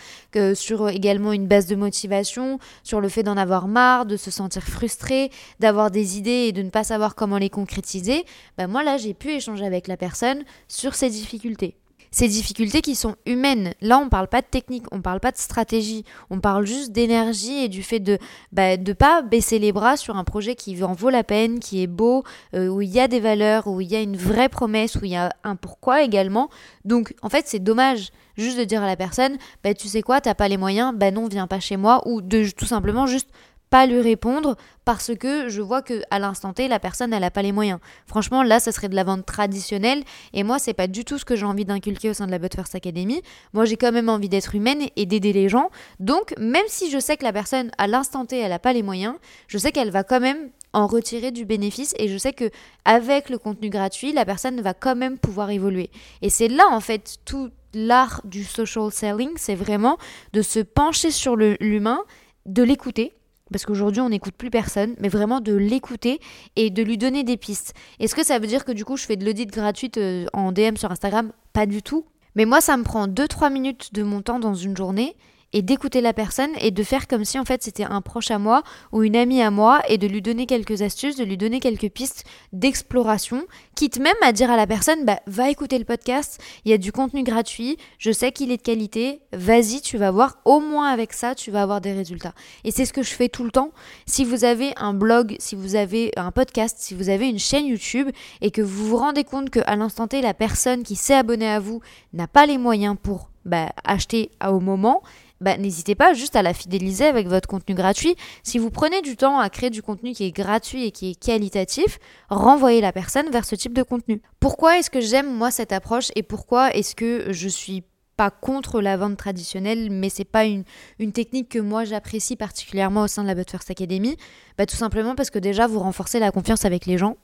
sur 0.54 0.88
également 0.88 1.32
une 1.32 1.46
baisse 1.46 1.66
de 1.66 1.76
motivation, 1.76 2.58
sur 2.82 3.00
le 3.00 3.08
fait 3.08 3.22
d'en 3.22 3.36
avoir 3.36 3.68
marre, 3.68 4.06
de 4.06 4.16
se 4.16 4.30
sentir 4.30 4.62
frustrée, 4.62 5.30
d'avoir 5.60 5.90
des 5.90 6.18
idées 6.18 6.46
et 6.48 6.52
de 6.52 6.62
ne 6.62 6.70
pas 6.70 6.84
savoir 6.84 7.14
comment 7.14 7.38
les 7.38 7.50
concrétiser. 7.50 8.24
Ben 8.56 8.66
moi 8.66 8.82
là, 8.82 8.96
j'ai 8.96 9.14
pu 9.14 9.30
échanger 9.30 9.64
avec 9.64 9.88
la 9.88 9.96
personne 9.96 10.44
sur 10.68 10.94
ces 10.94 11.10
difficultés 11.10 11.76
ces 12.10 12.28
difficultés 12.28 12.80
qui 12.80 12.94
sont 12.94 13.16
humaines. 13.26 13.74
Là, 13.80 13.98
on 13.98 14.08
parle 14.08 14.28
pas 14.28 14.40
de 14.40 14.46
technique, 14.46 14.84
on 14.92 15.00
parle 15.00 15.20
pas 15.20 15.30
de 15.30 15.36
stratégie, 15.36 16.04
on 16.30 16.40
parle 16.40 16.66
juste 16.66 16.92
d'énergie 16.92 17.64
et 17.64 17.68
du 17.68 17.82
fait 17.82 18.00
de 18.00 18.18
bah, 18.52 18.76
de 18.76 18.92
pas 18.92 19.22
baisser 19.22 19.58
les 19.58 19.72
bras 19.72 19.96
sur 19.96 20.16
un 20.16 20.24
projet 20.24 20.54
qui 20.54 20.82
en 20.82 20.92
vaut 20.92 21.10
la 21.10 21.24
peine, 21.24 21.60
qui 21.60 21.82
est 21.82 21.86
beau, 21.86 22.24
euh, 22.54 22.68
où 22.68 22.80
il 22.80 22.90
y 22.90 23.00
a 23.00 23.08
des 23.08 23.20
valeurs, 23.20 23.66
où 23.66 23.80
il 23.80 23.90
y 23.90 23.96
a 23.96 24.00
une 24.00 24.16
vraie 24.16 24.48
promesse, 24.48 24.96
où 24.96 25.04
il 25.04 25.10
y 25.10 25.16
a 25.16 25.30
un 25.44 25.56
pourquoi 25.56 26.02
également. 26.02 26.48
Donc, 26.84 27.14
en 27.22 27.28
fait, 27.28 27.44
c'est 27.46 27.58
dommage 27.58 28.10
juste 28.38 28.58
de 28.58 28.64
dire 28.64 28.82
à 28.82 28.86
la 28.86 28.96
personne, 28.96 29.36
bah 29.62 29.74
tu 29.74 29.88
sais 29.88 30.00
quoi, 30.00 30.20
t'as 30.20 30.34
pas 30.34 30.48
les 30.48 30.56
moyens, 30.56 30.94
bah 30.94 31.10
non, 31.10 31.26
viens 31.26 31.46
pas 31.46 31.60
chez 31.60 31.76
moi, 31.76 32.06
ou 32.06 32.22
de 32.22 32.48
tout 32.56 32.66
simplement 32.66 33.06
juste 33.06 33.28
pas 33.70 33.86
lui 33.86 34.00
répondre 34.00 34.56
parce 34.84 35.14
que 35.14 35.48
je 35.48 35.60
vois 35.60 35.82
que 35.82 36.02
à 36.10 36.18
l'instant 36.18 36.52
T 36.52 36.68
la 36.68 36.78
personne 36.78 37.12
elle 37.12 37.24
a 37.24 37.30
pas 37.30 37.42
les 37.42 37.52
moyens. 37.52 37.78
Franchement 38.06 38.42
là 38.42 38.60
ça 38.60 38.72
serait 38.72 38.88
de 38.88 38.94
la 38.94 39.04
vente 39.04 39.26
traditionnelle 39.26 40.02
et 40.32 40.42
moi 40.42 40.58
c'est 40.58 40.74
pas 40.74 40.86
du 40.86 41.04
tout 41.04 41.18
ce 41.18 41.24
que 41.24 41.36
j'ai 41.36 41.44
envie 41.44 41.64
d'inculquer 41.64 42.10
au 42.10 42.14
sein 42.14 42.26
de 42.26 42.30
la 42.30 42.38
But 42.38 42.54
First 42.54 42.74
Academy. 42.74 43.22
Moi 43.52 43.64
j'ai 43.64 43.76
quand 43.76 43.92
même 43.92 44.08
envie 44.08 44.28
d'être 44.28 44.54
humaine 44.54 44.82
et 44.96 45.06
d'aider 45.06 45.32
les 45.32 45.48
gens. 45.48 45.70
Donc 46.00 46.34
même 46.38 46.64
si 46.68 46.90
je 46.90 46.98
sais 46.98 47.16
que 47.16 47.24
la 47.24 47.32
personne 47.32 47.70
à 47.78 47.86
l'instant 47.86 48.24
T 48.24 48.38
elle 48.38 48.52
a 48.52 48.58
pas 48.58 48.72
les 48.72 48.82
moyens, 48.82 49.14
je 49.46 49.58
sais 49.58 49.72
qu'elle 49.72 49.90
va 49.90 50.04
quand 50.04 50.20
même 50.20 50.50
en 50.72 50.86
retirer 50.86 51.30
du 51.30 51.44
bénéfice 51.44 51.94
et 51.98 52.08
je 52.08 52.18
sais 52.18 52.32
que 52.32 52.50
avec 52.84 53.30
le 53.30 53.38
contenu 53.38 53.70
gratuit, 53.70 54.12
la 54.12 54.24
personne 54.24 54.60
va 54.60 54.74
quand 54.74 54.96
même 54.96 55.18
pouvoir 55.18 55.50
évoluer. 55.50 55.90
Et 56.22 56.30
c'est 56.30 56.48
là 56.48 56.64
en 56.70 56.80
fait 56.80 57.18
tout 57.24 57.50
l'art 57.74 58.22
du 58.24 58.44
social 58.44 58.90
selling, 58.90 59.30
c'est 59.36 59.54
vraiment 59.54 59.98
de 60.32 60.42
se 60.42 60.60
pencher 60.60 61.10
sur 61.10 61.36
l'humain, 61.36 62.00
de 62.46 62.62
l'écouter 62.62 63.17
parce 63.52 63.66
qu'aujourd'hui 63.66 64.00
on 64.00 64.08
n'écoute 64.08 64.34
plus 64.34 64.50
personne, 64.50 64.94
mais 65.00 65.08
vraiment 65.08 65.40
de 65.40 65.54
l'écouter 65.54 66.20
et 66.56 66.70
de 66.70 66.82
lui 66.82 66.98
donner 66.98 67.24
des 67.24 67.36
pistes. 67.36 67.74
Est-ce 68.00 68.14
que 68.14 68.24
ça 68.24 68.38
veut 68.38 68.46
dire 68.46 68.64
que 68.64 68.72
du 68.72 68.84
coup 68.84 68.96
je 68.96 69.04
fais 69.04 69.16
de 69.16 69.24
l'audit 69.24 69.50
gratuite 69.50 69.98
euh, 69.98 70.26
en 70.32 70.52
DM 70.52 70.76
sur 70.76 70.90
Instagram? 70.90 71.32
Pas 71.52 71.66
du 71.66 71.82
tout. 71.82 72.06
Mais 72.34 72.44
moi 72.44 72.60
ça 72.60 72.76
me 72.76 72.84
prend 72.84 73.06
2-3 73.08 73.52
minutes 73.52 73.94
de 73.94 74.02
mon 74.02 74.22
temps 74.22 74.38
dans 74.38 74.54
une 74.54 74.76
journée 74.76 75.16
et 75.52 75.62
d'écouter 75.62 76.00
la 76.00 76.12
personne 76.12 76.50
et 76.60 76.70
de 76.70 76.82
faire 76.82 77.08
comme 77.08 77.24
si 77.24 77.38
en 77.38 77.44
fait 77.44 77.62
c'était 77.62 77.84
un 77.84 78.00
proche 78.00 78.30
à 78.30 78.38
moi 78.38 78.62
ou 78.92 79.02
une 79.02 79.16
amie 79.16 79.40
à 79.40 79.50
moi 79.50 79.80
et 79.88 79.98
de 79.98 80.06
lui 80.06 80.20
donner 80.20 80.46
quelques 80.46 80.82
astuces, 80.82 81.16
de 81.16 81.24
lui 81.24 81.36
donner 81.36 81.60
quelques 81.60 81.90
pistes 81.90 82.24
d'exploration, 82.52 83.44
quitte 83.74 83.98
même 83.98 84.14
à 84.22 84.32
dire 84.32 84.50
à 84.50 84.56
la 84.56 84.66
personne 84.66 85.04
bah 85.04 85.20
va 85.26 85.50
écouter 85.50 85.78
le 85.78 85.84
podcast, 85.84 86.40
il 86.64 86.70
y 86.70 86.74
a 86.74 86.78
du 86.78 86.92
contenu 86.92 87.22
gratuit, 87.22 87.78
je 87.98 88.12
sais 88.12 88.32
qu'il 88.32 88.52
est 88.52 88.58
de 88.58 88.62
qualité, 88.62 89.20
vas-y, 89.32 89.80
tu 89.80 89.96
vas 89.96 90.10
voir 90.10 90.38
au 90.44 90.60
moins 90.60 90.90
avec 90.90 91.12
ça, 91.12 91.34
tu 91.34 91.50
vas 91.50 91.62
avoir 91.62 91.80
des 91.80 91.92
résultats. 91.92 92.34
Et 92.64 92.70
c'est 92.70 92.84
ce 92.84 92.92
que 92.92 93.02
je 93.02 93.14
fais 93.14 93.28
tout 93.28 93.44
le 93.44 93.50
temps. 93.50 93.72
Si 94.06 94.24
vous 94.24 94.44
avez 94.44 94.72
un 94.76 94.92
blog, 94.92 95.36
si 95.38 95.56
vous 95.56 95.74
avez 95.74 96.12
un 96.16 96.30
podcast, 96.30 96.76
si 96.80 96.94
vous 96.94 97.08
avez 97.08 97.28
une 97.28 97.38
chaîne 97.38 97.66
YouTube 97.66 98.10
et 98.40 98.50
que 98.50 98.62
vous 98.62 98.86
vous 98.86 98.96
rendez 98.96 99.24
compte 99.24 99.50
qu'à 99.50 99.76
l'instant 99.76 100.08
T 100.08 100.20
la 100.20 100.34
personne 100.34 100.82
qui 100.82 100.96
s'est 100.96 101.14
abonnée 101.14 101.48
à 101.48 101.60
vous 101.60 101.80
n'a 102.12 102.26
pas 102.26 102.46
les 102.46 102.58
moyens 102.58 102.96
pour 103.02 103.30
bah, 103.44 103.70
acheter 103.84 104.30
au 104.46 104.60
moment, 104.60 105.02
bah, 105.40 105.56
n'hésitez 105.56 105.94
pas 105.94 106.14
juste 106.14 106.36
à 106.36 106.42
la 106.42 106.54
fidéliser 106.54 107.04
avec 107.04 107.28
votre 107.28 107.48
contenu 107.48 107.74
gratuit. 107.74 108.16
Si 108.42 108.58
vous 108.58 108.70
prenez 108.70 109.02
du 109.02 109.16
temps 109.16 109.38
à 109.38 109.48
créer 109.50 109.70
du 109.70 109.82
contenu 109.82 110.12
qui 110.12 110.24
est 110.24 110.32
gratuit 110.32 110.84
et 110.84 110.90
qui 110.90 111.10
est 111.10 111.14
qualitatif, 111.14 111.98
renvoyez 112.28 112.80
la 112.80 112.92
personne 112.92 113.30
vers 113.30 113.44
ce 113.44 113.54
type 113.54 113.72
de 113.72 113.82
contenu. 113.82 114.20
Pourquoi 114.40 114.78
est-ce 114.78 114.90
que 114.90 115.00
j'aime 115.00 115.32
moi 115.32 115.50
cette 115.50 115.72
approche 115.72 116.10
et 116.16 116.22
pourquoi 116.22 116.70
est-ce 116.74 116.94
que 116.94 117.32
je 117.32 117.48
suis 117.48 117.84
pas 118.16 118.30
contre 118.30 118.80
la 118.80 118.96
vente 118.96 119.16
traditionnelle, 119.16 119.90
mais 119.92 120.08
c'est 120.08 120.24
pas 120.24 120.44
une, 120.44 120.64
une, 120.98 121.12
technique 121.12 121.50
que 121.50 121.60
moi 121.60 121.84
j'apprécie 121.84 122.34
particulièrement 122.34 123.02
au 123.02 123.06
sein 123.06 123.22
de 123.22 123.28
la 123.28 123.36
But 123.36 123.48
First 123.48 123.70
Academy? 123.70 124.16
Bah, 124.58 124.66
tout 124.66 124.74
simplement 124.74 125.14
parce 125.14 125.30
que 125.30 125.38
déjà 125.38 125.68
vous 125.68 125.78
renforcez 125.78 126.18
la 126.18 126.32
confiance 126.32 126.64
avec 126.64 126.84
les 126.84 126.98
gens. 126.98 127.16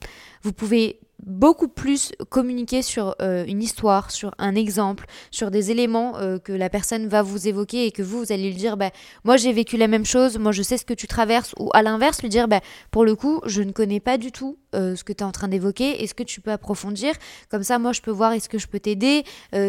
Vous 0.43 0.53
pouvez 0.53 1.01
beaucoup 1.27 1.69
plus 1.69 2.13
communiquer 2.29 2.83
sur 2.83 3.15
euh, 3.21 3.45
une 3.47 3.63
histoire, 3.63 4.11
sur 4.11 4.35
un 4.39 4.55
exemple, 4.55 5.07
sur 5.31 5.51
des 5.51 5.71
éléments 5.71 6.17
euh, 6.19 6.39
que 6.39 6.53
la 6.53 6.69
personne 6.69 7.09
va 7.09 7.23
vous 7.23 7.49
évoquer 7.49 7.87
et 7.87 7.93
que 7.93 8.03
vous, 8.03 8.19
vous 8.19 8.33
allez 8.33 8.49
lui 8.49 8.55
dire, 8.55 8.77
bah, 8.77 8.91
moi 9.25 9.37
j'ai 9.37 9.53
vécu 9.53 9.77
la 9.77 9.89
même 9.89 10.05
chose, 10.05 10.39
moi 10.39 10.53
je 10.53 10.63
sais 10.63 10.79
ce 10.79 10.85
que 10.85 10.95
tu 10.95 11.07
traverses, 11.07 11.55
ou 11.59 11.71
à 11.75 11.83
l'inverse, 11.83 12.23
lui 12.23 12.29
dire, 12.29 12.49
bah, 12.49 12.61
pour 12.91 13.05
le 13.05 13.15
coup, 13.15 13.41
je 13.47 13.63
ne 13.63 13.73
connais 13.73 14.01
pas 14.01 14.19
du 14.19 14.33
tout 14.33 14.59
euh, 14.75 14.97
ce 14.97 15.05
que 15.05 15.13
tu 15.13 15.21
es 15.21 15.27
en 15.27 15.33
train 15.33 15.49
d'évoquer, 15.49 16.03
est-ce 16.03 16.15
que 16.15 16.23
tu 16.23 16.41
peux 16.41 16.53
approfondir? 16.53 17.15
Comme 17.51 17.63
ça, 17.63 17.79
moi 17.79 17.93
je 17.93 18.03
peux 18.03 18.11
voir 18.11 18.33
est-ce 18.33 18.49
que 18.49 18.59
je 18.59 18.67
peux 18.67 18.81
t'aider, 18.81 19.25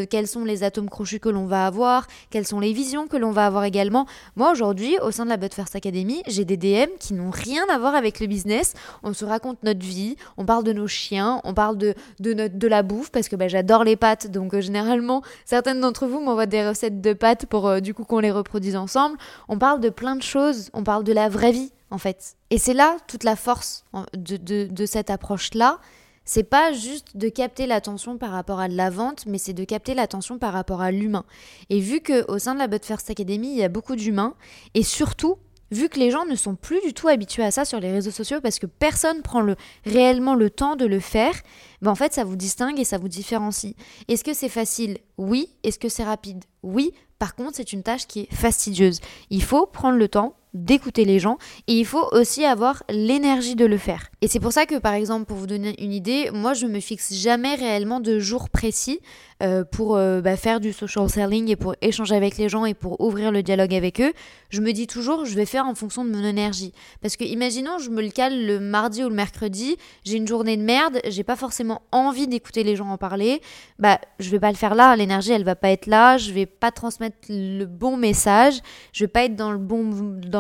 quels 0.10 0.28
sont 0.28 0.44
les 0.46 0.64
atomes 0.64 0.90
crochus 0.90 1.20
que 1.20 1.30
l'on 1.30 1.46
va 1.46 1.66
avoir, 1.66 2.08
quelles 2.30 2.48
sont 2.48 2.60
les 2.60 2.74
visions 2.74 3.08
que 3.08 3.18
l'on 3.18 3.32
va 3.32 3.46
avoir 3.46 3.64
également? 3.64 4.08
Moi 4.36 4.52
aujourd'hui, 4.52 4.98
au 5.02 5.12
sein 5.12 5.26
de 5.26 5.30
la 5.30 5.38
But 5.38 5.54
First 5.54 5.76
Academy, 5.76 6.22
j'ai 6.28 6.46
des 6.46 6.58
DM 6.58 6.90
qui 7.00 7.14
n'ont 7.14 7.30
rien 7.30 7.64
à 7.70 7.78
voir 7.78 7.96
avec 7.96 8.20
le 8.20 8.28
business, 8.28 8.74
on 9.04 9.14
se 9.14 9.26
raconte 9.26 9.64
notre 9.64 9.86
vie, 9.86 10.16
on 10.38 10.46
parle 10.46 10.64
de 10.64 10.74
nos 10.74 10.88
chiens, 10.88 11.42
on 11.46 11.54
parle 11.54 11.78
de, 11.78 11.94
de, 12.20 12.48
de 12.48 12.68
la 12.68 12.84
bouffe, 12.84 13.12
parce 13.12 13.30
que 13.30 13.36
bah, 13.36 13.48
j'adore 13.48 13.84
les 13.84 13.96
pâtes, 13.96 14.30
donc 14.32 14.54
euh, 14.54 14.62
généralement, 14.62 15.22
certaines 15.46 15.80
d'entre 15.80 16.08
vous 16.08 16.20
m'envoient 16.20 16.46
des 16.46 16.68
recettes 16.68 17.02
de 17.02 17.14
pâtes 17.14 17.46
pour 17.46 17.68
euh, 17.68 17.80
du 17.80 17.94
coup 17.94 18.04
qu'on 18.04 18.20
les 18.20 18.32
reproduise 18.32 18.76
ensemble. 18.76 19.18
On 19.48 19.58
parle 19.58 19.80
de 19.80 19.90
plein 19.90 20.16
de 20.16 20.24
choses, 20.24 20.70
on 20.74 20.84
parle 20.84 21.04
de 21.04 21.14
la 21.14 21.30
vraie 21.30 21.52
vie, 21.52 21.72
en 21.92 21.98
fait. 21.98 22.36
Et 22.50 22.58
c'est 22.58 22.74
là 22.74 22.98
toute 23.08 23.24
la 23.24 23.36
force 23.36 23.86
de, 24.14 24.38
de, 24.38 24.68
de 24.70 24.86
cette 24.86 25.10
approche-là, 25.10 25.80
c'est 26.28 26.44
pas 26.44 26.74
juste 26.74 27.16
de 27.16 27.30
capter 27.30 27.68
l'attention 27.68 28.18
par 28.18 28.32
rapport 28.32 28.60
à 28.60 28.68
la 28.68 28.90
vente, 28.90 29.26
mais 29.28 29.38
c'est 29.38 29.54
de 29.54 29.64
capter 29.64 29.94
l'attention 29.94 30.40
par 30.40 30.54
rapport 30.54 30.82
à 30.82 30.90
l'humain. 30.90 31.24
Et 31.70 31.80
vu 31.80 32.02
que 32.02 32.30
au 32.32 32.40
sein 32.40 32.56
de 32.56 32.60
la 32.60 32.68
But 32.68 32.84
First 32.84 33.12
Academy, 33.12 33.50
il 33.50 33.58
y 33.58 33.64
a 33.64 33.70
beaucoup 33.70 33.96
d'humains, 33.96 34.34
et 34.74 34.82
surtout, 34.82 35.38
vu 35.72 35.90
que 35.90 36.00
les 36.00 36.12
gens 36.12 36.26
ne 36.26 36.36
sont 36.36 36.56
plus 36.56 36.82
du 36.82 36.94
tout 36.94 37.08
habitués 37.08 37.44
à 37.44 37.52
ça 37.52 37.66
sur 37.66 37.80
les 37.80 37.92
réseaux 37.92 38.12
sociaux 38.12 38.42
parce 38.42 38.60
que 38.60 38.66
personne 38.66 39.22
prend 39.22 39.42
le, 39.42 39.56
réellement 39.86 40.36
le 40.36 40.50
temps 40.50 40.76
de 40.76 40.86
le 40.86 41.00
faire, 41.00 41.34
ben 41.82 41.92
en 41.92 41.96
fait 41.96 42.14
ça 42.14 42.24
vous 42.24 42.36
distingue 42.36 42.80
et 42.80 42.86
ça 42.86 42.98
vous 42.98 43.10
différencie. 43.10 43.74
Est-ce 44.08 44.24
que 44.24 44.34
c'est 44.34 44.50
facile? 44.50 44.98
Oui. 45.18 45.50
Est-ce 45.64 45.80
que 45.80 45.90
c'est 45.90 46.04
rapide? 46.04 46.44
Oui. 46.64 46.94
Par 47.20 47.36
contre, 47.36 47.56
c'est 47.56 47.72
une 47.72 47.84
tâche 47.84 48.08
qui 48.08 48.22
est 48.22 48.34
fastidieuse. 48.34 49.00
Il 49.30 49.42
faut 49.42 49.66
prendre 49.66 49.98
le 49.98 50.10
temps 50.10 50.36
d'écouter 50.56 51.06
les 51.06 51.20
gens 51.20 51.38
et 51.68 51.74
il 51.74 51.86
faut 51.86 52.08
aussi 52.14 52.46
avoir 52.46 52.84
l'énergie 52.90 53.56
de 53.56 53.66
le 53.66 53.78
faire. 53.78 54.10
Et 54.22 54.28
c'est 54.28 54.40
pour 54.40 54.54
ça 54.54 54.66
que 54.66 54.80
par 54.80 54.94
exemple, 54.94 55.26
pour 55.26 55.38
vous 55.38 55.48
donner 55.48 55.76
une 55.84 55.94
idée, 55.94 56.32
moi 56.34 56.54
je 56.54 56.66
me 56.66 56.80
fixe 56.80 57.14
jamais 57.14 57.54
réellement 57.56 58.00
de 58.00 58.20
jour 58.20 58.50
précis 58.50 59.00
euh, 59.44 59.66
pour 59.66 59.98
euh, 59.98 60.22
bah, 60.22 60.38
faire 60.38 60.62
du 60.62 60.72
social 60.72 61.10
selling 61.10 61.50
et 61.50 61.58
pour 61.58 61.76
échanger 61.82 62.16
avec 62.16 62.38
les 62.38 62.48
gens 62.48 62.66
et 62.66 62.74
pour 62.74 63.02
ouvrir 63.02 63.34
le 63.34 63.44
dialogue 63.44 63.76
avec 63.76 64.00
eux. 64.00 64.14
Je 64.50 64.62
me 64.62 64.72
dis 64.72 64.88
toujours, 64.88 65.26
je 65.26 65.36
vais 65.36 65.46
faire 65.46 65.66
en 65.66 65.76
fonction 65.76 66.06
de 66.06 66.10
mon 66.10 66.24
énergie. 66.24 66.72
Parce 67.02 67.18
que 67.18 67.26
imaginons, 67.26 67.78
je 67.78 67.90
me 67.90 68.02
le 68.02 68.10
cale 68.10 68.46
le 68.46 68.62
mardi 68.62 69.04
ou 69.04 69.10
le 69.10 69.16
mercredi, 69.16 69.76
j'ai 70.06 70.16
une 70.16 70.28
journée 70.28 70.56
de 70.56 70.62
merde, 70.62 71.00
j'ai 71.06 71.26
pas 71.26 71.36
forcément 71.36 71.82
envie 71.92 72.28
d'écouter 72.28 72.64
les 72.64 72.78
gens 72.78 72.88
en 72.88 72.98
parler, 72.98 73.42
bah 73.78 74.00
je 74.20 74.30
vais 74.30 74.40
pas 74.40 74.52
le 74.52 74.58
faire 74.58 74.74
là, 74.74 74.96
l'énergie 74.96 75.34
elle 75.34 75.44
va 75.44 75.56
pas 75.56 75.70
être 75.70 75.88
là, 75.88 76.18
je 76.18 76.32
vais 76.32 76.46
pas 76.46 76.72
transmettre 76.72 77.18
le 77.28 77.66
bon 77.66 77.98
message, 77.98 78.62
je 78.94 79.04
vais 79.04 79.10
pas 79.10 79.26
être 79.26 79.36
dans 79.36 79.52
le 79.52 79.58
bon 79.58 79.84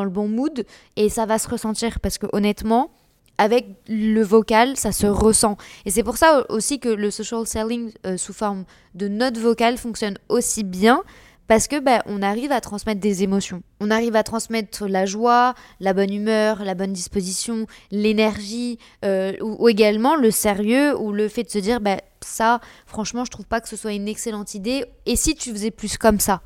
le 0.05 0.11
bon 0.11 0.27
mood 0.27 0.65
et 0.95 1.09
ça 1.09 1.25
va 1.25 1.37
se 1.37 1.49
ressentir 1.49 1.99
parce 1.99 2.17
que 2.17 2.27
honnêtement, 2.31 2.91
avec 3.37 3.67
le 3.87 4.21
vocal, 4.21 4.77
ça 4.77 4.91
se 4.91 5.07
ressent. 5.07 5.57
Et 5.85 5.91
c'est 5.91 6.03
pour 6.03 6.17
ça 6.17 6.45
aussi 6.49 6.79
que 6.79 6.89
le 6.89 7.11
social 7.11 7.45
selling 7.45 7.91
euh, 8.05 8.17
sous 8.17 8.33
forme 8.33 8.63
de 8.93 9.07
note 9.07 9.37
vocale 9.37 9.77
fonctionne 9.77 10.17
aussi 10.29 10.63
bien 10.63 11.03
parce 11.47 11.67
que 11.67 11.79
bah, 11.79 12.01
on 12.07 12.21
arrive 12.21 12.51
à 12.51 12.61
transmettre 12.61 12.99
des 12.99 13.23
émotions. 13.23 13.61
On 13.79 13.91
arrive 13.91 14.15
à 14.15 14.23
transmettre 14.23 14.87
la 14.87 15.05
joie, 15.05 15.53
la 15.79 15.93
bonne 15.93 16.13
humeur, 16.13 16.63
la 16.63 16.73
bonne 16.73 16.93
disposition, 16.93 17.67
l'énergie, 17.91 18.79
euh, 19.03 19.33
ou, 19.41 19.69
également 19.69 20.15
le 20.15 20.31
sérieux 20.31 20.97
ou 20.97 21.11
le 21.11 21.27
fait 21.27 21.43
de 21.43 21.49
se 21.49 21.59
dire 21.59 21.81
bah, 21.81 21.97
ça, 22.21 22.61
franchement, 22.87 23.25
je 23.25 23.31
trouve 23.31 23.45
pas 23.45 23.61
que 23.61 23.69
ce 23.69 23.75
soit 23.75 23.93
une 23.93 24.07
excellente 24.07 24.55
idée. 24.55 24.85
Et 25.05 25.15
si 25.15 25.35
tu 25.35 25.51
faisais 25.51 25.71
plus 25.71 25.97
comme 25.97 26.19
ça? 26.19 26.41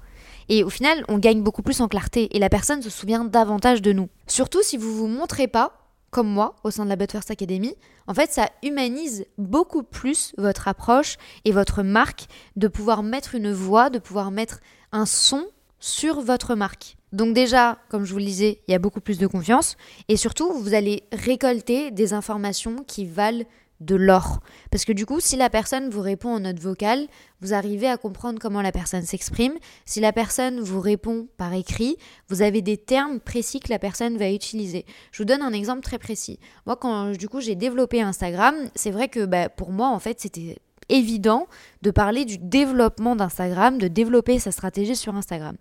Et 0.50 0.64
au 0.64 0.70
final, 0.70 1.06
on 1.08 1.20
gagne 1.20 1.42
beaucoup 1.42 1.62
plus 1.62 1.80
en 1.80 1.88
clarté 1.88 2.36
et 2.36 2.40
la 2.40 2.50
personne 2.50 2.82
se 2.82 2.90
souvient 2.90 3.24
davantage 3.24 3.82
de 3.82 3.94
nous. 3.94 4.10
Surtout 4.28 4.62
si 4.64 4.78
vous 4.78 4.94
vous 4.96 5.08
montrez 5.08 5.48
pas, 5.48 5.74
comme 6.10 6.28
moi, 6.28 6.56
au 6.64 6.72
sein 6.72 6.84
de 6.86 6.90
la 6.90 6.96
But 6.96 7.12
First 7.12 7.30
Academy, 7.32 7.76
en 8.08 8.16
fait, 8.16 8.32
ça 8.32 8.50
humanise 8.64 9.26
beaucoup 9.38 9.84
plus 9.84 10.34
votre 10.38 10.68
approche 10.68 11.18
et 11.46 11.52
votre 11.52 11.84
marque 11.84 12.26
de 12.56 12.68
pouvoir 12.68 13.04
mettre 13.04 13.36
une 13.36 13.54
voix, 13.54 13.92
de 13.92 14.00
pouvoir 14.00 14.32
mettre 14.32 14.60
un 14.92 15.06
son 15.06 15.46
sur 15.80 16.20
votre 16.22 16.56
marque. 16.56 16.98
Donc 17.14 17.34
déjà, 17.34 17.78
comme 17.90 18.06
je 18.06 18.14
vous 18.14 18.20
le 18.20 18.26
disais, 18.26 18.62
il 18.68 18.72
y 18.72 18.76
a 18.76 18.80
beaucoup 18.80 19.02
plus 19.02 19.18
de 19.18 19.28
confiance 19.28 19.78
et 20.08 20.18
surtout, 20.18 20.52
vous 20.54 20.74
allez 20.74 21.04
récolter 21.12 21.92
des 21.92 22.14
informations 22.14 22.84
qui 22.84 23.06
valent 23.06 23.46
de 23.80 23.96
l'or. 23.96 24.40
Parce 24.72 24.86
que 24.86 24.92
du 24.92 25.06
coup, 25.06 25.20
si 25.20 25.36
la 25.36 25.50
personne 25.50 25.90
vous 25.90 26.02
répond 26.02 26.30
en 26.30 26.40
note 26.42 26.60
vocale, 26.60 27.08
vous 27.42 27.54
arrivez 27.54 27.88
à 27.88 27.98
comprendre 27.98 28.40
comment 28.40 28.62
la 28.62 28.72
personne 28.72 29.04
s'exprime. 29.04 29.54
Si 29.86 30.00
la 30.00 30.12
personne 30.12 30.60
vous 30.60 30.82
répond 30.82 31.28
par 31.38 31.54
écrit, 31.54 31.98
vous 32.28 32.42
avez 32.42 32.62
des 32.62 32.78
termes 32.78 33.20
précis 33.20 33.60
que 33.60 33.70
la 33.70 33.80
personne 33.80 34.18
va 34.18 34.30
utiliser. 34.32 34.86
Je 35.12 35.20
vous 35.20 35.26
donne 35.26 35.42
un 35.42 35.54
exemple 35.54 35.82
très 35.82 35.98
précis. 35.98 36.40
Moi, 36.66 36.76
quand 36.76 37.12
du 37.12 37.30
coup 37.30 37.40
j'ai 37.40 37.56
développé 37.56 38.02
Instagram, 38.02 38.56
c'est 38.76 38.92
vrai 38.92 39.08
que 39.08 39.26
bah, 39.26 39.50
pour 39.50 39.72
moi, 39.72 39.88
en 39.90 40.00
fait, 40.00 40.20
c'était 40.20 40.58
évident 40.90 41.48
de 41.82 41.92
parler 41.92 42.26
du 42.26 42.38
développement 42.38 43.16
d'Instagram, 43.16 43.78
de 43.78 43.88
développer 43.88 44.40
sa 44.40 44.52
stratégie 44.52 44.96
sur 44.96 45.16
Instagram. 45.16 45.56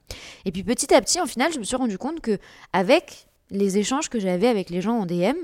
Et 0.44 0.52
puis 0.52 0.64
petit 0.64 0.92
à 0.92 1.00
petit, 1.00 1.20
en 1.20 1.26
final, 1.26 1.52
je 1.52 1.58
me 1.58 1.64
suis 1.64 1.76
rendu 1.76 1.98
compte 1.98 2.20
que 2.20 2.38
avec 2.72 3.28
les 3.50 3.78
échanges 3.78 4.08
que 4.08 4.18
j'avais 4.18 4.48
avec 4.48 4.70
les 4.70 4.80
gens 4.80 4.98
en 4.98 5.06
DM, 5.06 5.36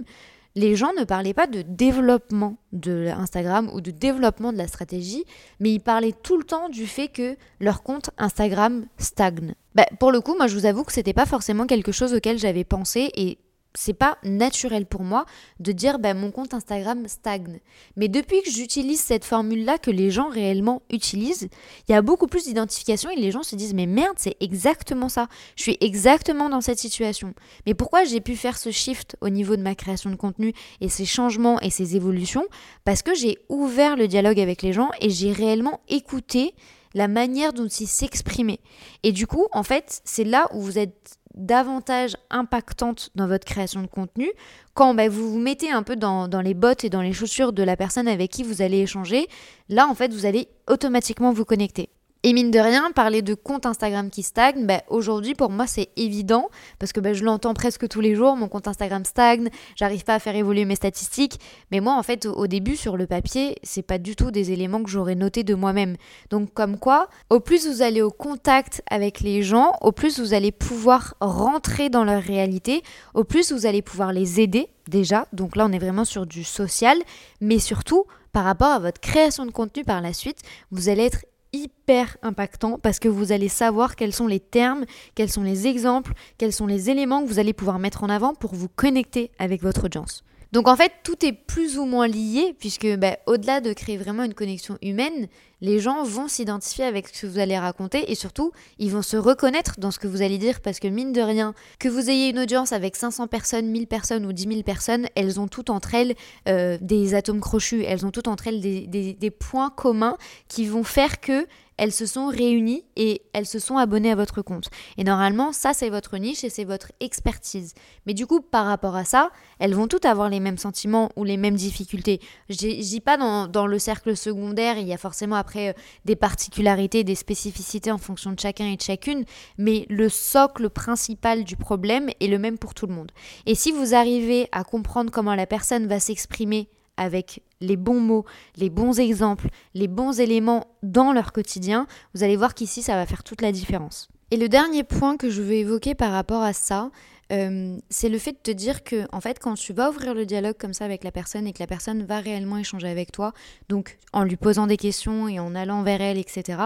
les 0.56 0.76
gens 0.76 0.92
ne 0.98 1.04
parlaient 1.04 1.34
pas 1.34 1.46
de 1.46 1.62
développement 1.62 2.56
de 2.72 3.08
Instagram 3.08 3.70
ou 3.72 3.80
de 3.80 3.90
développement 3.90 4.52
de 4.52 4.58
la 4.58 4.68
stratégie, 4.68 5.24
mais 5.60 5.72
ils 5.72 5.80
parlaient 5.80 6.14
tout 6.22 6.36
le 6.36 6.44
temps 6.44 6.68
du 6.68 6.86
fait 6.86 7.08
que 7.08 7.36
leur 7.60 7.82
compte 7.82 8.10
Instagram 8.18 8.86
stagne. 8.98 9.54
Bah, 9.74 9.86
pour 9.98 10.12
le 10.12 10.20
coup, 10.20 10.36
moi 10.36 10.46
je 10.46 10.56
vous 10.56 10.66
avoue 10.66 10.84
que 10.84 10.92
c'était 10.92 11.12
pas 11.12 11.26
forcément 11.26 11.66
quelque 11.66 11.92
chose 11.92 12.14
auquel 12.14 12.38
j'avais 12.38 12.64
pensé 12.64 13.10
et 13.16 13.38
c'est 13.74 13.94
pas 13.94 14.18
naturel 14.22 14.86
pour 14.86 15.02
moi 15.02 15.26
de 15.58 15.72
dire 15.72 15.98
ben, 15.98 16.16
mon 16.16 16.30
compte 16.30 16.54
Instagram 16.54 17.06
stagne. 17.08 17.60
Mais 17.96 18.08
depuis 18.08 18.42
que 18.42 18.50
j'utilise 18.50 19.00
cette 19.00 19.24
formule-là 19.24 19.78
que 19.78 19.90
les 19.90 20.10
gens 20.10 20.28
réellement 20.28 20.82
utilisent, 20.90 21.48
il 21.88 21.92
y 21.92 21.94
a 21.94 22.02
beaucoup 22.02 22.26
plus 22.26 22.44
d'identification 22.44 23.10
et 23.10 23.16
les 23.16 23.30
gens 23.30 23.42
se 23.42 23.56
disent 23.56 23.74
mais 23.74 23.86
merde, 23.86 24.14
c'est 24.16 24.36
exactement 24.40 25.08
ça. 25.08 25.28
Je 25.56 25.62
suis 25.62 25.76
exactement 25.80 26.48
dans 26.48 26.60
cette 26.60 26.78
situation. 26.78 27.34
Mais 27.66 27.74
pourquoi 27.74 28.04
j'ai 28.04 28.20
pu 28.20 28.36
faire 28.36 28.58
ce 28.58 28.70
shift 28.70 29.16
au 29.20 29.28
niveau 29.28 29.56
de 29.56 29.62
ma 29.62 29.74
création 29.74 30.10
de 30.10 30.16
contenu 30.16 30.52
et 30.80 30.88
ces 30.88 31.04
changements 31.04 31.60
et 31.60 31.70
ces 31.70 31.96
évolutions? 31.96 32.44
Parce 32.84 33.02
que 33.02 33.14
j'ai 33.14 33.38
ouvert 33.48 33.96
le 33.96 34.06
dialogue 34.06 34.38
avec 34.38 34.62
les 34.62 34.72
gens 34.72 34.90
et 35.00 35.10
j'ai 35.10 35.32
réellement 35.32 35.80
écouté 35.88 36.54
la 36.94 37.08
manière 37.08 37.52
dont 37.52 37.66
ils 37.66 37.88
s'exprimaient. 37.88 38.60
Et 39.02 39.10
du 39.10 39.26
coup, 39.26 39.46
en 39.52 39.64
fait, 39.64 40.00
c'est 40.04 40.24
là 40.24 40.48
où 40.52 40.60
vous 40.60 40.78
êtes 40.78 41.18
davantage 41.34 42.16
impactante 42.30 43.10
dans 43.14 43.26
votre 43.26 43.44
création 43.44 43.82
de 43.82 43.86
contenu 43.86 44.30
quand 44.74 44.94
bah, 44.94 45.08
vous 45.08 45.32
vous 45.32 45.38
mettez 45.38 45.70
un 45.70 45.82
peu 45.82 45.96
dans, 45.96 46.28
dans, 46.28 46.40
les 46.40 46.54
bottes 46.54 46.84
et 46.84 46.90
dans 46.90 47.02
les 47.02 47.12
chaussures 47.12 47.52
de 47.52 47.62
la 47.62 47.76
personne 47.76 48.08
avec 48.08 48.30
qui 48.30 48.42
vous 48.42 48.62
allez 48.62 48.80
échanger. 48.80 49.26
Là, 49.68 49.86
en 49.86 49.94
fait, 49.94 50.12
vous 50.12 50.26
allez 50.26 50.48
automatiquement 50.68 51.32
vous 51.32 51.44
connecter. 51.44 51.88
Et 52.26 52.32
mine 52.32 52.50
de 52.50 52.58
rien, 52.58 52.90
parler 52.90 53.20
de 53.20 53.34
compte 53.34 53.66
Instagram 53.66 54.08
qui 54.08 54.22
stagne, 54.22 54.64
bah, 54.64 54.80
aujourd'hui 54.88 55.34
pour 55.34 55.50
moi 55.50 55.66
c'est 55.66 55.90
évident 55.96 56.48
parce 56.78 56.94
que 56.94 57.00
bah, 57.00 57.12
je 57.12 57.22
l'entends 57.22 57.52
presque 57.52 57.86
tous 57.86 58.00
les 58.00 58.14
jours, 58.14 58.34
mon 58.34 58.48
compte 58.48 58.66
Instagram 58.66 59.04
stagne, 59.04 59.50
j'arrive 59.76 60.04
pas 60.04 60.14
à 60.14 60.18
faire 60.18 60.34
évoluer 60.34 60.64
mes 60.64 60.74
statistiques, 60.74 61.38
mais 61.70 61.80
moi 61.80 61.92
en 61.92 62.02
fait 62.02 62.24
au 62.24 62.46
début 62.46 62.76
sur 62.76 62.96
le 62.96 63.06
papier, 63.06 63.56
c'est 63.62 63.82
pas 63.82 63.98
du 63.98 64.16
tout 64.16 64.30
des 64.30 64.52
éléments 64.52 64.82
que 64.82 64.88
j'aurais 64.88 65.16
notés 65.16 65.44
de 65.44 65.54
moi-même. 65.54 65.96
Donc 66.30 66.54
comme 66.54 66.78
quoi, 66.78 67.10
au 67.28 67.40
plus 67.40 67.68
vous 67.68 67.82
allez 67.82 68.00
au 68.00 68.10
contact 68.10 68.80
avec 68.88 69.20
les 69.20 69.42
gens, 69.42 69.74
au 69.82 69.92
plus 69.92 70.18
vous 70.18 70.32
allez 70.32 70.50
pouvoir 70.50 71.16
rentrer 71.20 71.90
dans 71.90 72.04
leur 72.04 72.22
réalité, 72.22 72.82
au 73.12 73.24
plus 73.24 73.52
vous 73.52 73.66
allez 73.66 73.82
pouvoir 73.82 74.14
les 74.14 74.40
aider 74.40 74.70
déjà. 74.88 75.28
Donc 75.34 75.56
là 75.56 75.66
on 75.68 75.72
est 75.72 75.78
vraiment 75.78 76.06
sur 76.06 76.24
du 76.24 76.42
social, 76.42 76.96
mais 77.42 77.58
surtout 77.58 78.06
par 78.32 78.44
rapport 78.44 78.72
à 78.72 78.78
votre 78.78 79.00
création 79.00 79.44
de 79.44 79.50
contenu 79.50 79.84
par 79.84 80.00
la 80.00 80.14
suite, 80.14 80.38
vous 80.70 80.88
allez 80.88 81.04
être 81.04 81.20
hyper 81.54 82.16
impactant 82.22 82.78
parce 82.78 82.98
que 82.98 83.08
vous 83.08 83.32
allez 83.32 83.48
savoir 83.48 83.96
quels 83.96 84.12
sont 84.12 84.26
les 84.26 84.40
termes, 84.40 84.84
quels 85.14 85.30
sont 85.30 85.42
les 85.42 85.66
exemples, 85.66 86.12
quels 86.36 86.52
sont 86.52 86.66
les 86.66 86.90
éléments 86.90 87.22
que 87.22 87.28
vous 87.28 87.38
allez 87.38 87.52
pouvoir 87.52 87.78
mettre 87.78 88.02
en 88.02 88.08
avant 88.08 88.34
pour 88.34 88.54
vous 88.54 88.68
connecter 88.68 89.30
avec 89.38 89.62
votre 89.62 89.84
audience. 89.84 90.24
Donc 90.52 90.68
en 90.68 90.76
fait, 90.76 90.92
tout 91.02 91.26
est 91.26 91.32
plus 91.32 91.78
ou 91.78 91.84
moins 91.84 92.06
lié, 92.06 92.54
puisque 92.58 92.86
bah, 92.96 93.16
au-delà 93.26 93.60
de 93.60 93.72
créer 93.72 93.96
vraiment 93.96 94.22
une 94.22 94.34
connexion 94.34 94.78
humaine, 94.82 95.26
les 95.64 95.80
gens 95.80 96.04
vont 96.04 96.28
s'identifier 96.28 96.84
avec 96.84 97.08
ce 97.08 97.22
que 97.22 97.26
vous 97.26 97.38
allez 97.38 97.58
raconter 97.58 98.12
et 98.12 98.14
surtout, 98.14 98.52
ils 98.78 98.90
vont 98.90 99.00
se 99.00 99.16
reconnaître 99.16 99.76
dans 99.78 99.90
ce 99.90 99.98
que 99.98 100.06
vous 100.06 100.20
allez 100.20 100.36
dire, 100.36 100.60
parce 100.60 100.78
que 100.78 100.88
mine 100.88 101.12
de 101.12 101.22
rien, 101.22 101.54
que 101.78 101.88
vous 101.88 102.10
ayez 102.10 102.28
une 102.28 102.38
audience 102.38 102.72
avec 102.72 102.96
500 102.96 103.28
personnes, 103.28 103.68
1000 103.68 103.86
personnes 103.86 104.26
ou 104.26 104.34
10 104.34 104.42
000 104.48 104.62
personnes, 104.62 105.06
elles 105.14 105.40
ont 105.40 105.48
toutes 105.48 105.70
entre 105.70 105.94
elles 105.94 106.16
euh, 106.48 106.76
des 106.82 107.14
atomes 107.14 107.40
crochus, 107.40 107.82
elles 107.82 108.04
ont 108.04 108.10
toutes 108.10 108.28
entre 108.28 108.46
elles 108.48 108.60
des, 108.60 109.30
points 109.30 109.70
communs 109.70 110.18
qui 110.48 110.66
vont 110.66 110.84
faire 110.84 111.18
que 111.20 111.46
elles 111.76 111.92
se 111.92 112.06
sont 112.06 112.28
réunies 112.28 112.84
et 112.94 113.22
elles 113.32 113.46
se 113.46 113.58
sont 113.58 113.78
abonnées 113.78 114.12
à 114.12 114.14
votre 114.14 114.42
compte. 114.42 114.70
Et 114.96 115.02
normalement, 115.02 115.52
ça, 115.52 115.72
c'est 115.72 115.90
votre 115.90 116.16
niche 116.18 116.44
et 116.44 116.48
c'est 116.50 116.64
votre 116.64 116.92
expertise. 117.00 117.74
Mais 118.06 118.14
du 118.14 118.26
coup, 118.26 118.40
par 118.40 118.66
rapport 118.66 118.94
à 118.94 119.04
ça, 119.04 119.30
elles 119.58 119.74
vont 119.74 119.88
toutes 119.88 120.04
avoir 120.04 120.28
les 120.28 120.38
mêmes 120.38 120.58
sentiments 120.58 121.10
ou 121.16 121.24
les 121.24 121.36
mêmes 121.36 121.56
difficultés. 121.56 122.20
Je 122.48 122.54
dis 122.54 123.00
pas 123.00 123.16
dans, 123.16 123.48
dans, 123.48 123.66
le 123.66 123.78
cercle 123.80 124.16
secondaire, 124.16 124.78
il 124.78 124.86
y 124.86 124.92
a 124.92 124.98
forcément 124.98 125.36
après 125.36 125.53
euh, 125.56 125.72
des 126.04 126.16
particularités, 126.16 127.04
des 127.04 127.14
spécificités 127.14 127.90
en 127.90 127.98
fonction 127.98 128.32
de 128.32 128.40
chacun 128.40 128.66
et 128.66 128.76
de 128.76 128.82
chacune, 128.82 129.24
mais 129.58 129.86
le 129.88 130.08
socle 130.08 130.70
principal 130.70 131.44
du 131.44 131.56
problème 131.56 132.10
est 132.20 132.28
le 132.28 132.38
même 132.38 132.58
pour 132.58 132.74
tout 132.74 132.86
le 132.86 132.94
monde. 132.94 133.12
Et 133.46 133.54
si 133.54 133.72
vous 133.72 133.94
arrivez 133.94 134.48
à 134.52 134.64
comprendre 134.64 135.10
comment 135.10 135.34
la 135.34 135.46
personne 135.46 135.86
va 135.86 136.00
s'exprimer 136.00 136.68
avec 136.96 137.42
les 137.60 137.76
bons 137.76 138.00
mots, 138.00 138.24
les 138.56 138.70
bons 138.70 139.00
exemples, 139.00 139.48
les 139.74 139.88
bons 139.88 140.20
éléments 140.20 140.66
dans 140.82 141.12
leur 141.12 141.32
quotidien, 141.32 141.86
vous 142.14 142.22
allez 142.22 142.36
voir 142.36 142.54
qu'ici, 142.54 142.82
ça 142.82 142.94
va 142.94 143.06
faire 143.06 143.24
toute 143.24 143.42
la 143.42 143.52
différence. 143.52 144.08
Et 144.30 144.36
le 144.36 144.48
dernier 144.48 144.84
point 144.84 145.16
que 145.16 145.30
je 145.30 145.42
veux 145.42 145.52
évoquer 145.52 145.94
par 145.94 146.12
rapport 146.12 146.42
à 146.42 146.52
ça, 146.52 146.90
euh, 147.32 147.76
c'est 147.90 148.08
le 148.08 148.18
fait 148.18 148.32
de 148.32 148.38
te 148.38 148.50
dire 148.50 148.84
que, 148.84 149.06
en 149.12 149.20
fait, 149.20 149.38
quand 149.38 149.54
tu 149.54 149.72
vas 149.72 149.90
ouvrir 149.90 150.14
le 150.14 150.26
dialogue 150.26 150.56
comme 150.58 150.74
ça 150.74 150.84
avec 150.84 151.04
la 151.04 151.12
personne 151.12 151.46
et 151.46 151.52
que 151.52 151.60
la 151.60 151.66
personne 151.66 152.04
va 152.04 152.20
réellement 152.20 152.58
échanger 152.58 152.88
avec 152.88 153.12
toi, 153.12 153.32
donc 153.68 153.98
en 154.12 154.24
lui 154.24 154.36
posant 154.36 154.66
des 154.66 154.76
questions 154.76 155.28
et 155.28 155.38
en 155.40 155.54
allant 155.54 155.82
vers 155.82 156.00
elle, 156.00 156.18
etc., 156.18 156.58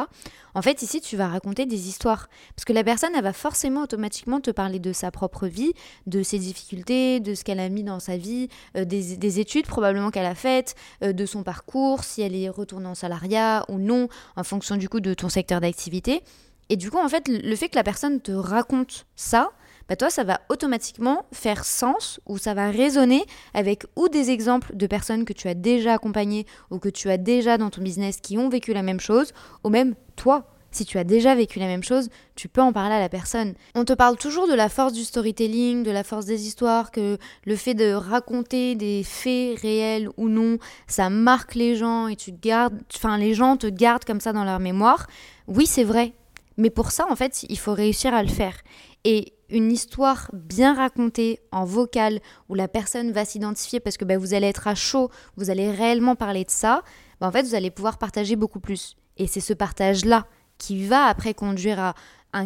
en 0.54 0.62
fait, 0.62 0.82
ici, 0.82 1.00
tu 1.00 1.16
vas 1.16 1.28
raconter 1.28 1.66
des 1.66 1.88
histoires. 1.88 2.28
Parce 2.56 2.64
que 2.64 2.72
la 2.72 2.82
personne, 2.82 3.10
elle 3.14 3.22
va 3.22 3.32
forcément 3.32 3.82
automatiquement 3.82 4.40
te 4.40 4.50
parler 4.50 4.80
de 4.80 4.92
sa 4.92 5.12
propre 5.12 5.46
vie, 5.46 5.72
de 6.06 6.24
ses 6.24 6.38
difficultés, 6.40 7.20
de 7.20 7.34
ce 7.34 7.44
qu'elle 7.44 7.60
a 7.60 7.68
mis 7.68 7.84
dans 7.84 8.00
sa 8.00 8.16
vie, 8.16 8.48
euh, 8.76 8.84
des, 8.84 9.38
études 9.38 9.66
probablement 9.66 10.10
qu'elle 10.10 10.26
a 10.26 10.34
faites, 10.34 10.74
euh, 11.04 11.12
de 11.12 11.26
son 11.26 11.44
parcours, 11.44 12.02
si 12.02 12.22
elle 12.22 12.34
est 12.34 12.48
retournée 12.48 12.88
en 12.88 12.96
salariat 12.96 13.64
ou 13.68 13.78
non, 13.78 14.08
en 14.34 14.42
fonction 14.42 14.76
du 14.76 14.88
coup 14.88 14.98
de 14.98 15.14
ton 15.14 15.28
secteur 15.28 15.60
d'activité. 15.60 16.22
Et 16.70 16.76
du 16.76 16.90
coup, 16.90 16.98
en 16.98 17.08
fait, 17.08 17.28
le 17.28 17.56
fait 17.56 17.68
que 17.68 17.76
la 17.76 17.84
personne 17.84 18.20
te 18.20 18.32
raconte 18.32 19.06
ça, 19.16 19.52
bah 19.88 19.96
toi, 19.96 20.10
ça 20.10 20.24
va 20.24 20.40
automatiquement 20.48 21.24
faire 21.32 21.64
sens 21.64 22.20
ou 22.26 22.36
ça 22.36 22.54
va 22.54 22.70
résonner 22.70 23.24
avec 23.54 23.84
ou 23.96 24.08
des 24.08 24.30
exemples 24.30 24.76
de 24.76 24.86
personnes 24.86 25.24
que 25.24 25.32
tu 25.32 25.48
as 25.48 25.54
déjà 25.54 25.94
accompagnées 25.94 26.46
ou 26.70 26.78
que 26.78 26.88
tu 26.88 27.08
as 27.10 27.16
déjà 27.16 27.56
dans 27.56 27.70
ton 27.70 27.82
business 27.82 28.20
qui 28.20 28.36
ont 28.36 28.48
vécu 28.48 28.74
la 28.74 28.82
même 28.82 29.00
chose, 29.00 29.32
ou 29.64 29.70
même 29.70 29.94
toi. 30.16 30.46
Si 30.70 30.84
tu 30.84 30.98
as 30.98 31.04
déjà 31.04 31.34
vécu 31.34 31.58
la 31.58 31.66
même 31.66 31.82
chose, 31.82 32.10
tu 32.34 32.46
peux 32.46 32.60
en 32.60 32.74
parler 32.74 32.94
à 32.94 33.00
la 33.00 33.08
personne. 33.08 33.54
On 33.74 33.86
te 33.86 33.94
parle 33.94 34.18
toujours 34.18 34.46
de 34.46 34.52
la 34.52 34.68
force 34.68 34.92
du 34.92 35.02
storytelling, 35.02 35.82
de 35.82 35.90
la 35.90 36.04
force 36.04 36.26
des 36.26 36.46
histoires, 36.46 36.90
que 36.90 37.16
le 37.46 37.56
fait 37.56 37.72
de 37.72 37.92
raconter 37.92 38.74
des 38.74 39.02
faits 39.02 39.58
réels 39.60 40.10
ou 40.18 40.28
non, 40.28 40.58
ça 40.86 41.08
marque 41.08 41.54
les 41.54 41.74
gens 41.74 42.08
et 42.08 42.16
tu 42.16 42.32
gardes, 42.32 42.78
enfin 42.94 43.16
les 43.16 43.32
gens 43.32 43.56
te 43.56 43.66
gardent 43.66 44.04
comme 44.04 44.20
ça 44.20 44.34
dans 44.34 44.44
leur 44.44 44.60
mémoire. 44.60 45.06
Oui, 45.46 45.64
c'est 45.64 45.84
vrai. 45.84 46.12
Mais 46.58 46.70
pour 46.70 46.90
ça, 46.90 47.06
en 47.08 47.16
fait, 47.16 47.44
il 47.48 47.58
faut 47.58 47.72
réussir 47.72 48.12
à 48.12 48.22
le 48.22 48.28
faire. 48.28 48.58
Et 49.04 49.34
une 49.50 49.72
histoire 49.72 50.30
bien 50.32 50.74
racontée 50.74 51.40
en 51.52 51.64
vocal 51.64 52.20
où 52.48 52.54
la 52.54 52.68
personne 52.68 53.12
va 53.12 53.24
s'identifier 53.24 53.80
parce 53.80 53.96
que 53.96 54.04
bah, 54.04 54.18
vous 54.18 54.34
allez 54.34 54.46
être 54.46 54.68
à 54.68 54.74
chaud, 54.74 55.10
vous 55.36 55.50
allez 55.50 55.70
réellement 55.70 56.16
parler 56.16 56.44
de 56.44 56.50
ça, 56.50 56.82
bah, 57.20 57.28
en 57.28 57.32
fait 57.32 57.42
vous 57.42 57.54
allez 57.54 57.70
pouvoir 57.70 57.98
partager 57.98 58.36
beaucoup 58.36 58.60
plus. 58.60 58.96
Et 59.16 59.26
c'est 59.26 59.40
ce 59.40 59.54
partage-là 59.54 60.26
qui 60.58 60.84
va 60.86 61.06
après 61.06 61.34
conduire 61.34 61.78
à 61.80 61.94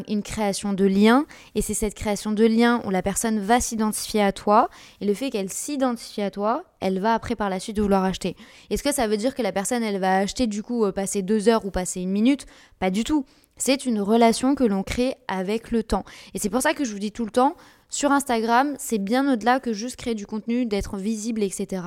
une 0.08 0.22
création 0.22 0.74
de 0.74 0.84
lien 0.84 1.26
et 1.54 1.62
c'est 1.62 1.74
cette 1.74 1.94
création 1.94 2.30
de 2.30 2.44
lien 2.44 2.80
où 2.84 2.90
la 2.90 3.02
personne 3.02 3.40
va 3.40 3.60
s'identifier 3.60 4.22
à 4.22 4.30
toi 4.32 4.68
et 5.00 5.06
le 5.06 5.12
fait 5.12 5.30
qu'elle 5.30 5.50
s'identifie 5.50 6.22
à 6.22 6.30
toi 6.30 6.62
elle 6.80 7.00
va 7.00 7.14
après 7.14 7.34
par 7.34 7.50
la 7.50 7.58
suite 7.58 7.80
vouloir 7.80 8.04
acheter. 8.04 8.36
Est-ce 8.70 8.82
que 8.82 8.92
ça 8.92 9.08
veut 9.08 9.16
dire 9.16 9.34
que 9.34 9.42
la 9.42 9.50
personne 9.50 9.82
elle 9.82 9.98
va 9.98 10.18
acheter 10.18 10.46
du 10.46 10.62
coup 10.62 10.84
euh, 10.84 10.92
passer 10.92 11.22
deux 11.22 11.48
heures 11.48 11.64
ou 11.64 11.70
passer 11.70 12.00
une 12.00 12.10
minute? 12.10 12.46
Pas 12.78 12.90
du 12.90 13.02
tout 13.02 13.26
c'est 13.56 13.86
une 13.86 14.00
relation 14.00 14.54
que 14.54 14.64
l'on 14.64 14.82
crée 14.82 15.14
avec 15.28 15.70
le 15.70 15.82
temps. 15.82 16.04
Et 16.34 16.38
c'est 16.38 16.50
pour 16.50 16.62
ça 16.62 16.74
que 16.74 16.84
je 16.84 16.92
vous 16.92 16.98
dis 16.98 17.12
tout 17.12 17.24
le 17.24 17.30
temps, 17.30 17.56
sur 17.92 18.10
Instagram, 18.10 18.74
c'est 18.78 18.96
bien 18.96 19.30
au-delà 19.30 19.60
que 19.60 19.74
juste 19.74 19.96
créer 19.96 20.14
du 20.14 20.26
contenu, 20.26 20.64
d'être 20.64 20.96
visible, 20.96 21.42
etc. 21.42 21.82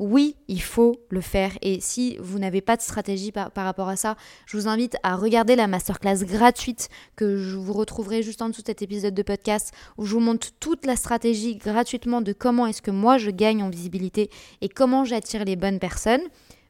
Oui, 0.00 0.34
il 0.48 0.60
faut 0.60 0.96
le 1.10 1.20
faire. 1.20 1.52
Et 1.62 1.80
si 1.80 2.16
vous 2.18 2.40
n'avez 2.40 2.60
pas 2.60 2.76
de 2.76 2.82
stratégie 2.82 3.30
par, 3.30 3.52
rapport 3.54 3.88
à 3.88 3.94
ça, 3.94 4.16
je 4.46 4.56
vous 4.56 4.66
invite 4.66 4.96
à 5.04 5.14
regarder 5.14 5.54
la 5.54 5.68
masterclass 5.68 6.24
gratuite 6.24 6.88
que 7.14 7.36
je 7.36 7.56
vous 7.56 7.72
retrouverai 7.72 8.24
juste 8.24 8.42
en 8.42 8.48
dessous 8.48 8.62
de 8.62 8.66
cet 8.66 8.82
épisode 8.82 9.14
de 9.14 9.22
podcast 9.22 9.72
où 9.96 10.06
je 10.06 10.14
vous 10.14 10.20
montre 10.20 10.48
toute 10.58 10.86
la 10.86 10.96
stratégie 10.96 11.54
gratuitement 11.54 12.20
de 12.20 12.32
comment 12.32 12.66
est-ce 12.66 12.82
que 12.82 12.90
moi 12.90 13.16
je 13.16 13.30
gagne 13.30 13.62
en 13.62 13.70
visibilité 13.70 14.30
et 14.60 14.68
comment 14.68 15.04
j'attire 15.04 15.44
les 15.44 15.54
bonnes 15.54 15.78
personnes. 15.78 16.22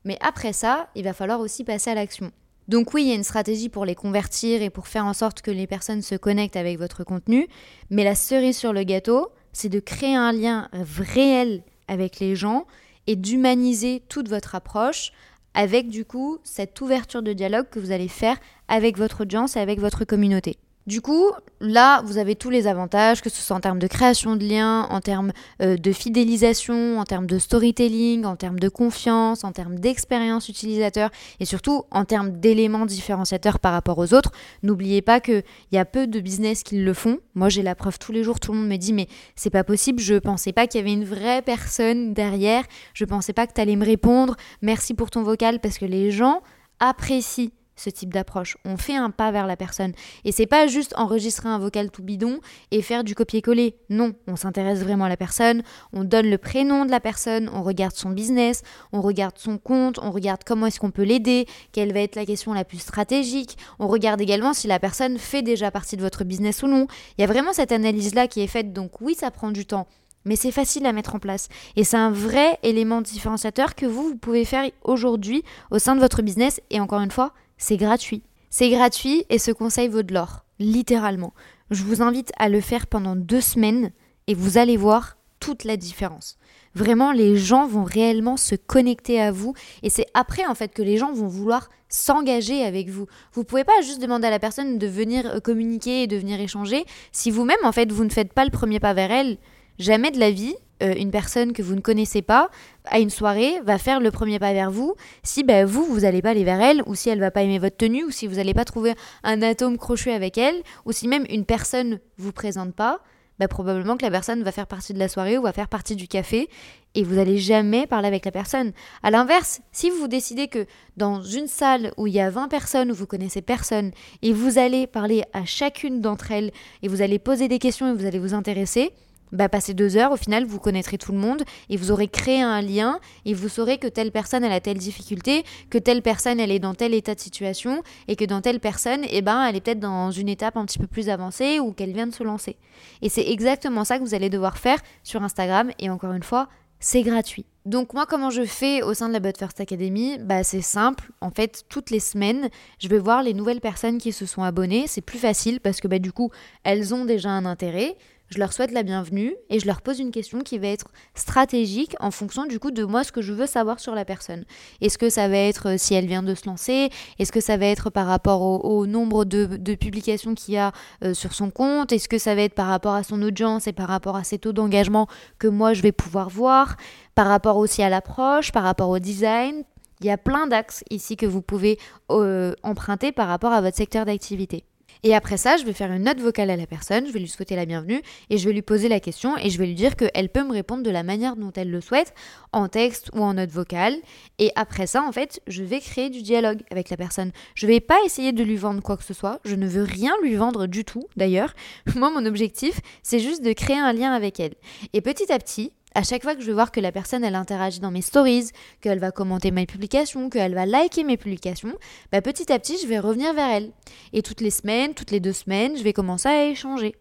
Mais 0.05 0.19
après 0.21 0.53
ça, 0.53 0.91
il 0.95 1.05
va 1.05 1.15
falloir 1.15 1.41
aussi 1.41 1.65
passer 1.65 1.89
à 1.89 1.95
l'action. 1.95 2.31
Donc 2.69 2.95
oui, 2.95 3.03
il 3.03 3.09
y 3.09 3.13
a 3.13 3.15
une 3.15 3.25
stratégie 3.25 3.69
pour 3.69 3.85
les 3.85 3.95
convertir 3.95 4.63
et 4.63 4.71
pour 4.71 4.89
faire 4.89 5.05
en 5.05 5.13
sorte 5.13 5.43
que 5.43 5.51
les 5.51 5.67
personnes 5.67 6.03
se 6.03 6.15
connectent 6.15 6.57
avec 6.57 6.79
votre 6.79 7.05
contenu, 7.05 7.47
mais 7.91 8.05
la 8.05 8.15
cerise 8.15 8.57
sur 8.57 8.73
le 8.73 8.85
gâteau, 8.85 9.29
c'est 9.53 9.69
de 9.69 9.81
créer 9.81 10.15
un 10.15 10.33
lien 10.33 10.69
réel 10.73 11.63
avec 11.89 12.21
les 12.21 12.37
gens 12.37 12.67
et 13.07 13.17
d'humaniser 13.17 14.03
toute 14.09 14.29
votre 14.29 14.55
approche 14.55 15.13
avec 15.53 15.89
du 15.89 16.05
coup 16.05 16.39
cette 16.43 16.81
ouverture 16.81 17.23
de 17.23 17.33
dialogue 17.33 17.69
que 17.71 17.79
vous 17.79 17.93
allez 17.93 18.09
faire 18.09 18.39
avec 18.69 18.99
votre 18.99 19.23
audience 19.23 19.57
et 19.57 19.61
avec 19.61 19.79
votre 19.79 20.05
communauté. 20.05 20.59
Du 20.87 21.01
coup, 21.01 21.33
là, 21.61 22.03
vous 22.03 22.19
avez 22.19 22.37
tous 22.37 22.51
les 22.51 22.67
avantages, 22.67 23.23
que 23.23 23.31
ce 23.31 23.41
soit 23.41 23.57
en 23.57 23.61
termes 23.61 23.79
de 23.79 23.87
création 23.87 24.37
de 24.37 24.45
liens, 24.45 24.83
en 24.91 25.01
termes 25.01 25.33
euh, 25.63 25.79
de 25.79 25.93
fidélisation, 25.93 26.99
en 26.99 27.05
termes 27.05 27.27
de 27.27 27.39
storytelling, 27.39 28.27
en 28.27 28.37
termes 28.37 28.59
de 28.59 28.69
confiance, 28.69 29.45
en 29.45 29.53
termes 29.53 29.79
d'expérience 29.79 30.51
utilisateur 30.51 31.09
et 31.41 31.47
surtout 31.47 31.85
en 31.91 32.05
termes 32.05 32.33
d'éléments 32.33 32.85
différenciateurs 32.85 33.61
par 33.61 33.73
rapport 33.73 33.97
aux 33.97 34.13
autres. 34.13 34.31
N'oubliez 34.63 35.01
pas 35.01 35.21
qu'il 35.21 35.43
y 35.73 35.79
a 35.79 35.87
peu 35.87 36.07
de 36.07 36.21
business 36.21 36.63
qui 36.63 36.79
le 36.79 36.93
font. 36.93 37.19
Moi, 37.35 37.49
j'ai 37.49 37.63
la 37.63 37.75
preuve 37.75 37.99
tous 37.99 38.13
les 38.13 38.23
jours, 38.23 38.39
tout 38.39 38.53
le 38.53 38.59
monde 38.59 38.69
me 38.69 38.77
dit 38.77 38.93
mais 38.93 39.09
c'est 39.37 39.49
pas 39.49 39.65
possible, 39.65 40.01
je 40.01 40.17
pensais 40.17 40.53
pas 40.53 40.67
qu'il 40.67 40.81
y 40.81 40.83
avait 40.83 40.93
une 40.93 41.07
vraie 41.07 41.41
personne 41.41 42.13
derrière, 42.13 42.63
je 42.93 43.07
pensais 43.07 43.33
pas 43.33 43.47
que 43.47 43.55
tu 43.55 43.61
allais 43.63 43.77
me 43.77 43.87
répondre, 43.87 44.37
merci 44.61 44.93
pour 44.93 45.11
ton 45.11 45.23
vocal 45.23 45.61
parce 45.61 45.79
que 45.79 45.87
les 45.87 46.11
gens 46.11 46.43
apprécient 46.79 47.49
ce 47.77 47.91
type 47.91 48.13
d'approche. 48.13 48.57
On 48.65 48.77
fait 48.77 48.97
un 48.97 49.11
pas 49.11 49.31
vers 49.31 49.47
la 49.47 49.57
personne. 49.57 49.93
Et 50.25 50.33
c'est 50.33 50.47
pas 50.47 50.67
juste 50.67 50.95
enregistrer 50.97 51.49
un 51.49 51.59
vocal 51.59 51.91
tout 51.91 52.03
bidon 52.03 52.41
et 52.71 52.83
faire 52.83 53.05
du 53.05 53.15
copier-coller. 53.15 53.77
Non, 53.91 54.13
on 54.27 54.37
s'intéresse 54.37 54.81
vraiment 54.81 55.05
à 55.05 55.09
la 55.09 55.17
personne, 55.17 55.63
on 55.93 56.05
donne 56.05 56.29
le 56.29 56.39
prénom 56.39 56.85
de 56.85 56.91
la 56.91 57.01
personne, 57.01 57.51
on 57.53 57.63
regarde 57.63 57.95
son 57.95 58.11
business, 58.11 58.63
on 58.93 59.01
regarde 59.01 59.39
son 59.39 59.59
compte, 59.59 59.99
on 60.03 60.11
regarde 60.11 60.43
comment 60.45 60.67
est-ce 60.67 60.81
qu'on 60.81 60.91
peut 60.91 61.03
l'aider, 61.03 61.47
quelle 61.73 61.93
va 61.93 62.01
être 62.01 62.17
la 62.17 62.27
question 62.27 62.53
la 62.53 62.65
plus 62.65 62.79
stratégique, 62.79 63.57
on 63.79 63.89
regarde 63.89 64.21
également 64.21 64.53
si 64.53 64.67
la 64.67 64.79
personne 64.79 65.19
fait 65.19 65.43
déjà 65.43 65.71
partie 65.71 65.97
de 65.97 66.03
votre 66.03 66.25
business 66.25 66.63
ou 66.63 66.69
non. 66.69 66.87
Il 67.19 67.23
y 67.23 67.25
a 67.25 67.27
vraiment 67.27 67.53
cette 67.53 67.73
analyse-là 67.73 68.29
qui 68.29 68.41
est 68.41 68.47
faite, 68.47 68.73
donc 68.73 69.01
oui, 69.01 69.15
ça 69.15 69.31
prend 69.31 69.51
du 69.51 69.67
temps. 69.67 69.87
Mais 70.25 70.37
c'est 70.37 70.53
facile 70.53 70.87
à 70.87 70.93
mettre 70.93 71.15
en 71.15 71.19
place. 71.19 71.49
Et 71.77 71.85
c'est 71.85 71.99
un 71.99 72.11
vrai 72.11 72.59
élément 72.63 73.03
différenciateur 73.03 73.75
que 73.75 73.85
vous, 73.85 74.09
vous 74.09 74.17
pouvez 74.17 74.45
faire 74.45 74.71
aujourd'hui 74.83 75.45
au 75.71 75.79
sein 75.79 75.95
de 75.95 76.01
votre 76.01 76.23
business. 76.23 76.61
Et 76.71 76.81
encore 76.81 77.03
une 77.03 77.11
fois, 77.11 77.35
c'est 77.65 77.79
gratuit. 77.79 78.23
C'est 78.51 78.69
gratuit 78.69 79.25
et 79.31 79.39
ce 79.39 79.51
conseil 79.51 79.89
vaut 79.89 80.03
de 80.03 80.13
l'or, 80.13 80.45
littéralement. 80.59 81.33
Je 81.71 81.83
vous 81.83 82.03
invite 82.03 82.31
à 82.39 82.51
le 82.51 82.61
faire 82.61 82.87
pendant 82.87 83.17
deux 83.17 83.41
semaines 83.41 83.91
et 84.27 84.35
vous 84.35 84.59
allez 84.59 84.77
voir 84.77 85.17
toute 85.41 85.65
la 85.65 85.79
différence. 85.79 86.37
Vraiment, 86.75 87.11
les 87.11 87.39
gens 87.39 87.67
vont 87.67 87.85
réellement 87.85 88.37
se 88.37 88.55
connecter 88.55 89.19
à 89.19 89.33
vous 89.33 89.55
et 89.83 89.89
c'est 89.89 90.05
après 90.13 90.45
en 90.45 90.55
fait 90.55 90.75
que 90.75 90.83
les 90.83 90.99
gens 90.99 91.15
vont 91.15 91.27
vouloir 91.27 91.71
s'engager 91.89 92.63
avec 92.63 92.91
vous. 92.91 93.07
Vous 93.33 93.45
pouvez 93.45 93.65
pas 93.65 93.81
juste 93.81 94.03
demander 94.03 94.27
à 94.27 94.31
la 94.31 94.39
personne 94.39 94.77
de 94.77 94.87
venir 94.87 95.25
euh, 95.27 95.41
communiquer 95.41 96.03
et 96.03 96.07
de 96.07 96.19
venir 96.19 96.39
échanger 96.39 96.85
si 97.13 97.31
vous-même 97.31 97.57
en 97.65 97.73
fait 97.73 97.91
vous 97.91 98.05
ne 98.05 98.11
faites 98.11 98.35
pas 98.35 98.45
le 98.45 98.51
premier 98.51 98.79
pas 98.79 98.93
vers 98.93 99.11
elle. 99.11 99.39
Jamais 99.79 100.11
de 100.11 100.21
la 100.21 100.31
vie, 100.31 100.55
euh, 100.85 100.95
une 100.97 101.11
personne 101.11 101.53
que 101.53 101.63
vous 101.63 101.75
ne 101.75 101.81
connaissez 101.81 102.23
pas 102.23 102.51
à 102.87 103.01
une 103.01 103.11
soirée 103.11 103.61
va 103.65 103.79
faire 103.79 104.01
le 104.01 104.11
premier 104.11 104.39
pas 104.39 104.53
vers 104.53 104.71
vous 104.71 104.95
si 105.23 105.43
ben, 105.43 105.65
vous, 105.65 105.85
vous 105.85 106.01
n'allez 106.01 106.23
pas 106.23 106.31
aller 106.31 106.45
vers 106.45 106.61
elle, 106.61 106.83
ou 106.87 106.95
si 106.95 107.09
elle 107.09 107.21
va 107.21 107.31
pas 107.31 107.43
aimer 107.43 107.59
votre 107.59 107.77
tenue, 107.77 108.05
ou 108.05 108.11
si 108.11 108.27
vous 108.27 108.37
n'allez 108.37 108.55
pas 108.55 108.65
trouver 108.65 108.95
un 109.23 109.41
atome 109.43 109.79
crochu 109.79 110.11
avec 110.11 110.39
elle, 110.39 110.63
ou 110.85 110.93
si 110.93 111.09
même 111.09 111.25
une 111.31 111.45
personne 111.45 111.99
vous 112.19 112.33
présente 112.33 112.75
pas, 112.75 113.01
bah, 113.39 113.49
probablement 113.49 113.97
que 113.97 114.05
la 114.05 114.13
personne 114.13 114.43
va 114.43 114.53
faire 114.53 114.67
partie 114.67 114.93
de 114.93 114.99
la 114.99 115.09
soirée 115.09 115.39
ou 115.39 115.43
va 115.43 115.53
faire 115.53 115.69
partie 115.69 115.97
du 115.97 116.07
café 116.07 116.49
et 116.95 117.03
vous 117.03 117.17
n'allez 117.17 117.39
jamais 117.39 117.87
parler 117.87 118.07
avec 118.07 118.25
la 118.25 118.31
personne. 118.31 118.73
À 119.03 119.11
l'inverse, 119.11 119.61
si 119.73 119.91
vous 119.91 120.07
décidez 120.07 120.47
que 120.47 120.67
dans 120.97 121.21
une 121.21 121.49
salle 121.49 121.93
où 121.97 122.07
il 122.07 122.15
y 122.15 122.21
a 122.21 122.31
20 122.31 122.47
personnes 122.47 122.93
où 122.93 122.95
vous 122.95 123.07
connaissez 123.07 123.43
personne 123.43 123.91
et 124.23 124.33
vous 124.33 124.59
allez 124.59 124.87
parler 124.87 125.25
à 125.33 125.45
chacune 125.45 126.01
d'entre 126.01 126.31
elles 126.31 126.53
et 126.83 126.89
vous 126.89 127.03
allez 127.03 127.19
poser 127.19 127.49
des 127.49 127.59
questions 127.59 127.91
et 127.91 127.95
vous 127.95 128.07
allez 128.07 128.21
vous 128.21 128.35
intéresser, 128.35 128.93
bah, 129.35 129.49
passer 129.49 129.75
deux 129.75 129.97
heures, 129.97 130.13
au 130.13 130.17
final, 130.17 130.45
vous 130.45 130.59
connaîtrez 130.59 130.97
tout 130.97 131.13
le 131.13 131.19
monde 131.19 131.43
et 131.69 131.77
vous 131.77 131.91
aurez 131.91 132.09
créé 132.09 132.41
un 132.41 132.63
lien 132.63 133.01
et 133.25 133.35
vous 133.35 133.49
saurez 133.49 133.79
que 133.79 133.89
telle 133.89 134.13
personne, 134.13 134.45
elle 134.45 134.53
a 134.53 134.61
telle 134.61 134.79
difficulté, 134.79 135.45
que 135.71 135.79
telle 135.79 136.03
personne, 136.03 136.41
elle 136.41 136.51
est 136.51 136.61
dans 136.61 136.75
tel 136.75 136.95
état 136.95 137.15
de 137.15 137.21
situation 137.21 137.83
et 138.09 138.17
que 138.17 138.25
dans 138.25 138.41
telle 138.41 138.61
personne, 138.61 139.03
eh 139.11 139.23
ben, 139.23 139.45
elle 139.45 139.57
est 139.57 139.61
peut-être 139.61 139.81
dans 139.81 140.11
une 140.11 140.29
étape 140.29 140.57
un 140.57 140.65
petit 140.65 140.79
peu 140.79 140.87
plus 140.87 141.09
avancée 141.09 141.59
ou 141.61 141.73
qu'elle 141.73 141.93
vient 141.93 142.07
de 142.07 142.15
se 142.15 142.23
lancer. 142.23 142.57
Et 143.03 143.09
c'est 143.09 143.29
exactement 143.29 143.85
ça 143.85 143.99
que 143.99 144.05
vous 144.05 144.15
allez 144.15 144.31
devoir 144.31 144.57
faire 144.57 144.79
sur 145.03 145.23
Instagram 145.23 145.71
et 145.79 145.91
encore 145.91 146.13
une 146.13 146.23
fois, 146.23 146.49
c'est 146.79 147.03
gratuit. 147.03 147.47
Donc 147.65 147.95
moi, 147.95 148.05
comment 148.05 148.29
je 148.29 148.45
fais 148.45 148.83
au 148.83 148.93
sein 148.93 149.09
de 149.09 149.15
la 149.15 149.21
But 149.21 149.39
First 149.39 149.59
Academy? 149.59 150.19
Bah, 150.19 150.45
C'est 150.45 150.61
simple. 150.61 151.11
En 151.23 151.31
fait, 151.31 151.65
toutes 151.71 151.91
les 151.91 151.99
semaines, 151.99 152.51
je 152.79 152.89
vais 152.89 152.99
voir 152.99 153.23
les 153.23 153.33
nouvelles 153.33 153.63
personnes 153.63 153.97
qui 153.97 154.13
se 154.13 154.27
sont 154.27 154.43
abonnées. 154.43 154.85
C'est 154.87 155.01
plus 155.01 155.19
facile 155.19 155.61
parce 155.61 155.81
que 155.81 155.89
bah, 155.89 155.99
du 155.99 156.13
coup, 156.13 156.31
elles 156.63 156.95
ont 156.95 157.07
déjà 157.07 157.31
un 157.31 157.47
intérêt 157.47 157.97
je 158.35 158.41
leur 158.41 158.53
souhaite 158.53 158.73
la 158.73 158.83
bienvenue 158.83 159.37
et 159.49 159.61
je 159.61 159.67
leur 159.67 159.81
pose 159.81 160.01
une 160.01 160.11
question 160.11 160.41
qui 160.41 160.59
va 160.59 160.67
être 160.67 160.89
stratégique 161.15 161.95
en 162.01 162.11
fonction 162.11 162.47
du 162.47 162.59
coup 162.59 162.73
de 162.73 162.83
moi 162.85 163.05
ce 163.05 163.13
que 163.13 163.23
je 163.23 163.33
veux 163.33 163.47
savoir 163.47 163.79
sur 163.79 163.95
la 163.95 164.05
personne. 164.05 164.45
Est-ce 164.81 164.99
que 164.99 165.09
ça 165.09 165.29
va 165.29 165.37
être 165.37 165.71
euh, 165.71 165.75
si 165.79 165.95
elle 165.95 166.07
vient 166.07 166.25
de 166.25 166.35
se 166.35 166.47
lancer? 166.47 166.91
Est-ce 167.21 167.31
que 167.31 167.41
ça 167.41 167.57
va 167.57 167.67
être 167.67 167.91
par 167.91 168.09
rapport 168.09 168.43
au, 168.43 168.87
nombre 168.87 169.25
de, 169.25 169.75
publications 169.77 170.35
qu'il 170.35 170.55
y 170.55 170.57
a 170.57 170.73
euh, 171.05 171.15
sur 171.15 171.33
son 171.33 171.51
compte? 171.51 171.93
Est-ce 171.93 172.09
que 172.09 172.19
ça 172.19 172.35
va 172.35 172.43
être 172.43 172.55
par 172.55 172.67
rapport 172.67 172.95
à 172.95 173.05
son 173.05 173.23
audience 173.23 173.69
et 173.69 173.73
par 173.73 173.87
rapport 173.87 174.17
à 174.17 174.25
ses 174.25 174.39
taux 174.39 174.53
d'engagement 174.53 175.07
que 175.39 175.47
moi 175.47 175.73
je 175.73 175.83
vais 175.83 175.93
pouvoir 175.93 176.29
voir? 176.29 176.77
Par 177.15 177.29
rapport 177.29 177.57
aussi 177.57 177.85
à 177.85 177.89
l'approche, 177.89 178.51
par 178.51 178.65
rapport 178.65 178.89
au 178.89 178.99
design? 178.99 179.63
Il 180.01 180.07
y 180.07 180.11
a 180.11 180.19
plein 180.19 180.49
d'axes 180.49 180.83
ici 180.91 181.17
que 181.17 181.27
vous 181.27 181.41
pouvez 181.41 181.79
euh, 182.11 182.53
emprunter 182.65 183.13
par 183.13 183.29
rapport 183.29 183.53
à 183.53 183.61
votre 183.61 183.77
secteur 183.77 184.05
d'activité. 184.05 184.65
Et 185.07 185.15
après 185.15 185.37
ça, 185.37 185.59
je 185.59 185.65
vais 185.65 185.75
faire 185.75 185.93
une 185.93 186.05
note 186.05 186.19
vocale 186.19 186.49
à 186.49 186.57
la 186.57 186.67
personne, 186.67 187.07
je 187.07 187.13
vais 187.13 187.19
lui 187.19 187.29
souhaiter 187.29 187.55
la 187.57 187.67
bienvenue 187.67 188.01
et 188.31 188.39
je 188.39 188.49
vais 188.49 188.55
lui 188.55 188.63
poser 188.63 188.89
la 188.89 189.01
question 189.01 189.37
et 189.37 189.51
je 189.51 189.59
vais 189.59 189.67
lui 189.67 189.75
dire 189.75 189.97
qu'elle 189.97 190.31
peut 190.31 190.43
me 190.43 190.53
répondre 190.53 190.83
de 190.83 190.89
la 190.89 191.03
manière 191.03 191.37
dont 191.37 191.53
elle 191.55 191.71
le 191.71 191.83
souhaite, 191.83 192.15
en 192.53 192.69
texte 192.69 193.11
ou 193.13 193.21
en 193.21 193.35
note 193.35 193.51
vocale. 193.51 193.97
Et 194.39 194.51
après 194.57 194.87
ça, 194.87 195.03
en 195.03 195.13
fait, 195.13 195.43
je 195.47 195.63
vais 195.63 195.81
créer 195.81 196.09
du 196.09 196.23
dialogue 196.23 196.63
avec 196.71 196.89
la 196.89 196.97
personne. 196.97 197.33
Je 197.55 197.67
vais 197.67 197.81
pas 197.81 197.99
essayer 198.07 198.33
de 198.33 198.43
lui 198.43 198.57
vendre 198.57 198.83
quoi 198.83 198.97
que 198.97 199.05
ce 199.05 199.13
soit, 199.13 199.41
je 199.45 199.57
ne 199.57 199.69
veux 199.69 199.83
rien 199.83 200.15
lui 200.23 200.37
vendre 200.37 200.67
du 200.67 200.87
tout 200.87 201.05
d'ailleurs. 201.19 201.53
Moi, 201.97 202.09
mon 202.09 202.25
objectif, 202.25 202.81
c'est 203.03 203.21
juste 203.21 203.45
de 203.45 203.53
créer 203.53 203.79
un 203.79 203.93
lien 203.93 204.11
avec 204.11 204.41
elle. 204.41 204.55
Et 204.95 205.03
petit 205.03 205.31
à 205.31 205.39
petit, 205.39 205.71
à 205.95 206.03
chaque 206.03 206.23
fois 206.23 206.35
que 206.35 206.41
je 206.41 206.47
vais 206.47 206.53
voir 206.53 206.73
que 206.73 206.81
la 206.81 206.93
personne 206.93 207.25
elle 207.25 207.35
interagit 207.35 207.81
dans 207.81 207.91
mes 207.91 208.03
stories, 208.03 208.51
qu'elle 208.81 208.99
va 208.99 209.13
commenter 209.13 209.51
mes 209.51 209.67
publications, 209.67 210.29
qu'elle 210.29 210.55
va 210.55 210.67
liker 210.67 211.05
mes 211.05 211.17
publications, 211.17 211.75
bah 212.13 212.21
petit 212.21 212.53
à 212.53 212.59
petit 212.59 212.77
je 212.83 212.87
vais 212.87 212.99
revenir 212.99 213.33
vers 213.33 213.49
elle. 213.49 213.71
Et 214.13 214.23
toutes 214.23 214.41
les 214.41 214.51
semaines, 214.51 214.95
toutes 214.95 215.11
les 215.11 215.21
deux 215.21 215.33
semaines, 215.33 215.77
je 215.77 215.83
vais 215.83 215.93
commencer 215.93 216.29
à 216.29 216.47
échanger. 216.47 216.95